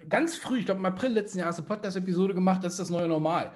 [0.09, 3.09] ganz früh, ich glaube im April letzten Jahres, eine Podcast-Episode gemacht, das ist das neue
[3.09, 3.53] Normal.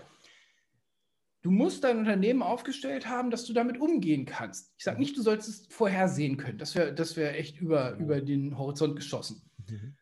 [1.42, 4.74] Du musst dein Unternehmen aufgestellt haben, dass du damit umgehen kannst.
[4.76, 6.58] Ich sage nicht, du sollst es vorhersehen können.
[6.58, 9.42] Das wäre das wär echt über, über den Horizont geschossen.
[9.66, 9.96] Mhm.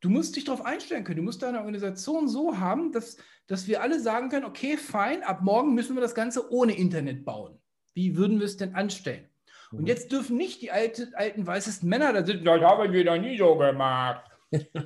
[0.00, 1.18] Du musst dich darauf einstellen können.
[1.18, 5.42] Du musst deine Organisation so haben, dass, dass wir alle sagen können, okay, fein, ab
[5.42, 7.58] morgen müssen wir das Ganze ohne Internet bauen.
[7.94, 9.28] Wie würden wir es denn anstellen?
[9.70, 9.86] Und mhm.
[9.86, 13.38] jetzt dürfen nicht die alte, alten weißesten Männer da sitzen, das haben wir doch nie
[13.38, 14.31] so gemacht.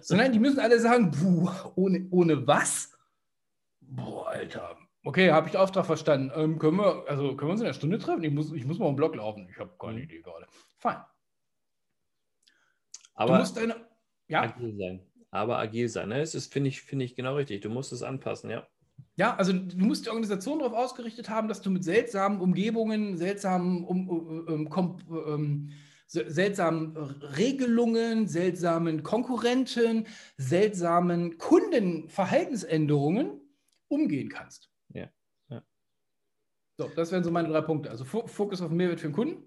[0.01, 2.93] Sondern die müssen alle sagen, puh, ohne, ohne was?
[3.81, 4.77] Boah, Alter.
[5.05, 6.33] Okay, habe ich Auftrag verstanden.
[6.35, 8.25] Ähm, können, wir, also können wir uns in einer Stunde treffen?
[8.25, 9.49] Ich muss, ich muss mal einen Blog laufen.
[9.51, 10.05] Ich habe keine mhm.
[10.05, 10.47] Idee gerade.
[10.79, 10.97] Fein.
[13.15, 13.77] Aber du musst deine,
[14.29, 14.43] ja?
[14.43, 15.07] agil sein.
[15.31, 16.09] Aber agil sein.
[16.09, 16.21] Ne?
[16.21, 17.63] Das finde ich, find ich genau richtig.
[17.63, 18.67] Du musst es anpassen, ja.
[19.17, 23.85] Ja, also du musst die Organisation darauf ausgerichtet haben, dass du mit seltsamen Umgebungen, seltsamen
[23.85, 25.71] um, um, um, um
[26.07, 33.41] seltsamen Regelungen, seltsamen Konkurrenten, seltsamen Kundenverhaltensänderungen
[33.89, 34.71] umgehen kannst.
[34.93, 35.09] Ja.
[35.49, 35.63] ja.
[36.79, 37.91] So, das wären so meine drei Punkte.
[37.91, 39.43] Also Fokus auf Mehrwert für den Kunden,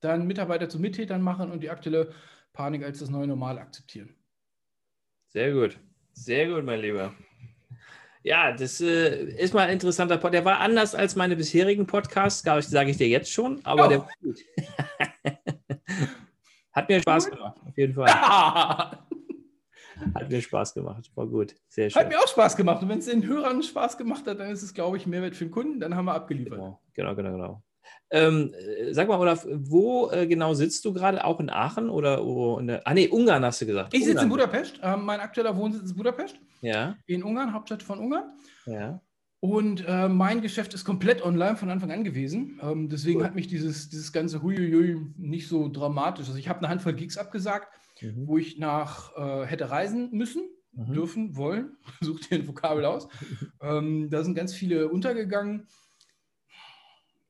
[0.00, 2.12] dann Mitarbeiter zu Mittätern machen und die aktuelle
[2.52, 4.14] Panik als das neue Normal akzeptieren.
[5.28, 5.78] Sehr gut.
[6.12, 7.14] Sehr gut, mein Lieber.
[8.24, 10.34] Ja, das äh, ist mal ein interessanter Podcast.
[10.34, 13.88] Der war anders als meine bisherigen Podcasts, sage ich dir jetzt schon, aber oh.
[13.88, 14.40] der war gut.
[16.78, 18.06] Hat mir Spaß gemacht, auf jeden Fall.
[20.14, 21.56] Hat mir Spaß gemacht, war gut.
[21.68, 22.00] Sehr schön.
[22.00, 22.82] Hat mir auch Spaß gemacht.
[22.82, 25.46] Und wenn es den Hörern Spaß gemacht hat, dann ist es, glaube ich, Mehrwert für
[25.46, 25.80] den Kunden.
[25.80, 26.58] Dann haben wir abgeliefert.
[26.58, 27.32] Genau, genau, genau.
[27.32, 27.62] genau.
[28.10, 31.24] Ähm, äh, sag mal, Olaf, wo äh, genau sitzt du gerade?
[31.24, 33.92] Auch in Aachen oder oh, in der, Ah, nee, Ungarn hast du gesagt.
[33.92, 34.28] Ich sitze in.
[34.28, 34.78] Budapest.
[34.82, 36.36] Ähm, mein aktueller Wohnsitz ist Budapest.
[36.60, 36.96] Ja.
[37.06, 38.30] In Ungarn, Hauptstadt von Ungarn.
[38.66, 39.00] Ja.
[39.40, 42.58] Und äh, mein Geschäft ist komplett online von Anfang an gewesen.
[42.60, 43.24] Ähm, deswegen Cool.
[43.24, 46.26] hat mich dieses, dieses ganze Huiuiui nicht so dramatisch.
[46.26, 47.68] Also ich habe eine Handvoll Gigs abgesagt,
[48.02, 48.26] Mhm.
[48.28, 50.92] wo ich nach äh, hätte reisen müssen, Mhm.
[50.92, 51.76] dürfen, wollen.
[52.00, 53.08] Such dir ein Vokabel aus.
[53.60, 55.68] ähm, da sind ganz viele untergegangen.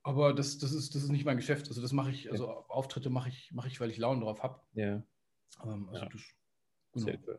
[0.02, 1.68] Aber das, das, ist, das ist nicht mein Geschäft.
[1.68, 4.60] Also das mache ich, also Auftritte mache ich, mache ich, weil ich Laune drauf habe.
[4.72, 5.02] Ja.
[5.64, 6.08] Ähm, also Ja.
[6.10, 6.22] das,
[6.92, 7.04] genau.
[7.06, 7.38] Sehr cool.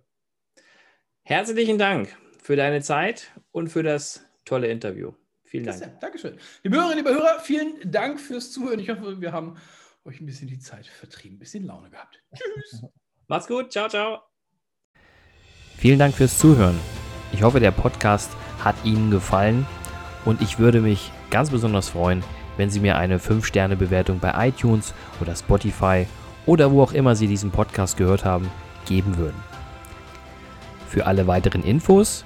[1.24, 5.14] Herzlichen Dank für deine Zeit und für das tolle Interview.
[5.43, 5.78] Vielen Dank.
[5.78, 6.38] Christian, Dankeschön.
[6.64, 8.80] Liebe Hörerinnen, liebe Hörer, vielen Dank fürs Zuhören.
[8.80, 9.56] Ich hoffe, wir haben
[10.06, 12.22] euch ein bisschen die Zeit vertrieben, ein bisschen Laune gehabt.
[12.36, 12.84] Tschüss.
[13.28, 13.72] Macht's gut.
[13.72, 14.20] Ciao, ciao.
[15.78, 16.80] Vielen Dank fürs Zuhören.
[17.32, 18.32] Ich hoffe, der Podcast
[18.64, 19.66] hat Ihnen gefallen
[20.26, 22.24] und ich würde mich ganz besonders freuen,
[22.58, 26.08] wenn Sie mir eine 5-Sterne-Bewertung bei iTunes oder Spotify
[26.45, 28.52] oder wo auch immer Sie diesen Podcast gehört haben,
[28.88, 29.41] geben würden.
[30.88, 32.26] Für alle weiteren Infos